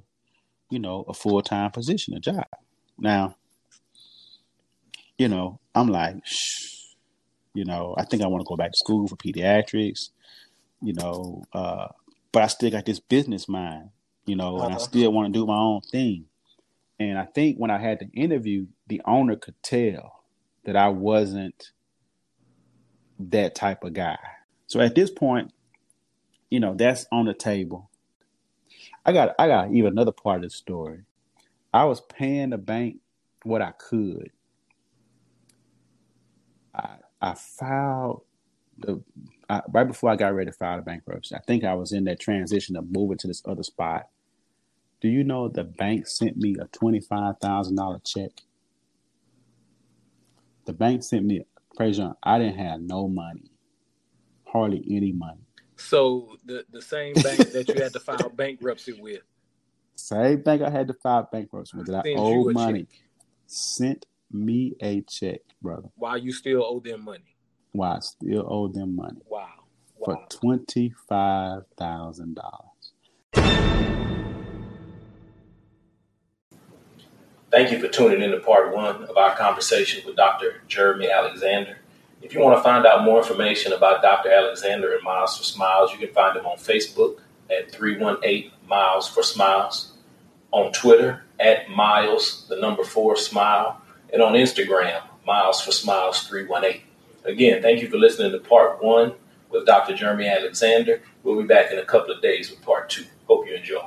you 0.70 0.78
know, 0.78 1.04
a 1.08 1.14
full 1.14 1.42
time 1.42 1.70
position, 1.70 2.14
a 2.14 2.20
job. 2.20 2.46
Now, 2.98 3.36
you 5.18 5.28
know, 5.28 5.60
I'm 5.74 5.88
like, 5.88 6.16
Shh. 6.26 6.74
you 7.54 7.64
know, 7.64 7.94
I 7.98 8.04
think 8.04 8.22
I 8.22 8.26
want 8.26 8.42
to 8.42 8.48
go 8.48 8.56
back 8.56 8.72
to 8.72 8.78
school 8.78 9.06
for 9.08 9.16
pediatrics, 9.16 10.10
you 10.82 10.92
know, 10.94 11.44
uh, 11.52 11.88
but 12.32 12.42
I 12.42 12.46
still 12.48 12.70
got 12.70 12.86
this 12.86 13.00
business 13.00 13.48
mind, 13.48 13.90
you 14.26 14.36
know, 14.36 14.62
and 14.62 14.72
I 14.72 14.76
Uh-huh. 14.76 14.78
still 14.78 15.12
want 15.12 15.32
to 15.32 15.38
do 15.38 15.46
my 15.46 15.56
own 15.58 15.80
thing. 15.82 16.26
And 16.98 17.18
I 17.18 17.24
think 17.24 17.56
when 17.58 17.70
I 17.70 17.78
had 17.78 17.98
the 17.98 18.08
interview, 18.12 18.66
the 18.86 19.00
owner 19.06 19.36
could 19.36 19.60
tell 19.62 20.24
that 20.64 20.76
I 20.76 20.88
wasn't 20.88 21.72
that 23.18 23.54
type 23.54 23.84
of 23.84 23.94
guy. 23.94 24.18
So 24.70 24.80
at 24.80 24.94
this 24.94 25.10
point, 25.10 25.52
you 26.48 26.60
know, 26.60 26.74
that's 26.74 27.06
on 27.12 27.26
the 27.26 27.34
table. 27.34 27.90
I 29.04 29.12
got 29.12 29.34
I 29.38 29.48
got 29.48 29.72
even 29.72 29.92
another 29.92 30.12
part 30.12 30.38
of 30.38 30.44
the 30.44 30.50
story. 30.50 31.02
I 31.74 31.84
was 31.84 32.00
paying 32.02 32.50
the 32.50 32.58
bank 32.58 32.98
what 33.44 33.62
I 33.62 33.72
could. 33.72 34.30
I 36.74 36.96
I 37.20 37.34
filed 37.34 38.22
the 38.78 39.02
I, 39.48 39.62
right 39.70 39.88
before 39.88 40.10
I 40.10 40.16
got 40.16 40.34
ready 40.34 40.50
to 40.50 40.56
file 40.56 40.76
the 40.76 40.82
bankruptcy. 40.82 41.34
I 41.34 41.40
think 41.40 41.64
I 41.64 41.74
was 41.74 41.92
in 41.92 42.04
that 42.04 42.20
transition 42.20 42.76
of 42.76 42.90
moving 42.90 43.18
to 43.18 43.26
this 43.28 43.42
other 43.46 43.64
spot. 43.64 44.08
Do 45.00 45.08
you 45.08 45.24
know 45.24 45.48
the 45.48 45.64
bank 45.64 46.06
sent 46.06 46.36
me 46.36 46.56
a 46.60 46.66
twenty 46.68 47.00
five 47.00 47.38
thousand 47.40 47.76
dollar 47.76 48.00
check? 48.04 48.42
The 50.66 50.72
bank 50.74 51.02
sent 51.02 51.26
me 51.26 51.44
praise 51.76 51.98
God, 51.98 52.16
I 52.22 52.38
didn't 52.38 52.58
have 52.58 52.80
no 52.80 53.08
money. 53.08 53.50
Hardly 54.52 54.84
any 54.90 55.12
money. 55.12 55.40
So 55.76 56.36
the 56.44 56.64
the 56.70 56.82
same 56.82 57.14
bank 57.14 57.52
that 57.52 57.68
you 57.68 57.80
had 57.82 57.92
to 57.94 58.00
file 58.00 58.28
bankruptcy 58.34 58.92
with 59.00 59.20
Same 59.96 60.42
bank 60.42 60.62
I 60.62 60.70
had 60.70 60.88
to 60.88 60.94
file 60.94 61.28
bankruptcy 61.30 61.76
with 61.76 61.86
that 61.86 62.00
I 62.00 62.02
Sends 62.02 62.20
owed 62.20 62.50
a 62.50 62.52
money. 62.52 62.86
Sent 63.46 64.06
me 64.32 64.74
a 64.80 65.00
check, 65.02 65.40
brother. 65.60 65.88
while 65.96 66.16
you 66.18 66.32
still 66.32 66.64
owe 66.64 66.80
them 66.80 67.04
money. 67.04 67.34
While 67.72 67.96
I 67.96 68.00
still 68.00 68.44
owe 68.48 68.68
them 68.68 68.96
money 68.96 69.20
Wow. 69.28 69.48
for 70.04 70.26
twenty 70.28 70.92
five 71.08 71.62
thousand 71.76 72.34
dollars. 72.36 72.66
Thank 77.50 77.72
you 77.72 77.80
for 77.80 77.88
tuning 77.88 78.22
in 78.22 78.30
to 78.30 78.38
part 78.38 78.72
one 78.74 79.02
of 79.04 79.16
our 79.16 79.36
conversation 79.36 80.02
with 80.06 80.14
Dr. 80.14 80.62
Jeremy 80.68 81.10
Alexander. 81.10 81.78
If 82.22 82.34
you 82.34 82.40
want 82.40 82.58
to 82.58 82.62
find 82.62 82.84
out 82.86 83.04
more 83.04 83.18
information 83.18 83.72
about 83.72 84.02
Dr. 84.02 84.30
Alexander 84.30 84.94
and 84.94 85.02
Miles 85.02 85.38
for 85.38 85.44
Smiles, 85.44 85.92
you 85.92 85.98
can 85.98 86.14
find 86.14 86.36
him 86.36 86.44
on 86.44 86.58
Facebook 86.58 87.18
at 87.50 87.70
318 87.72 88.50
Miles 88.68 89.08
for 89.08 89.22
Smiles, 89.22 89.94
on 90.52 90.70
Twitter 90.72 91.24
at 91.38 91.68
Miles, 91.70 92.46
the 92.48 92.56
number 92.56 92.84
four 92.84 93.16
smile, 93.16 93.80
and 94.12 94.22
on 94.22 94.34
Instagram, 94.34 95.02
Miles 95.26 95.62
for 95.62 95.72
Smiles 95.72 96.26
318. 96.28 96.82
Again, 97.24 97.62
thank 97.62 97.80
you 97.80 97.88
for 97.88 97.96
listening 97.96 98.32
to 98.32 98.38
part 98.38 98.82
one 98.82 99.14
with 99.50 99.66
Dr. 99.66 99.94
Jeremy 99.94 100.28
Alexander. 100.28 101.02
We'll 101.22 101.40
be 101.40 101.46
back 101.46 101.72
in 101.72 101.78
a 101.78 101.84
couple 101.84 102.14
of 102.14 102.22
days 102.22 102.50
with 102.50 102.60
part 102.62 102.90
two. 102.90 103.04
Hope 103.26 103.46
you 103.46 103.54
enjoy. 103.54 103.86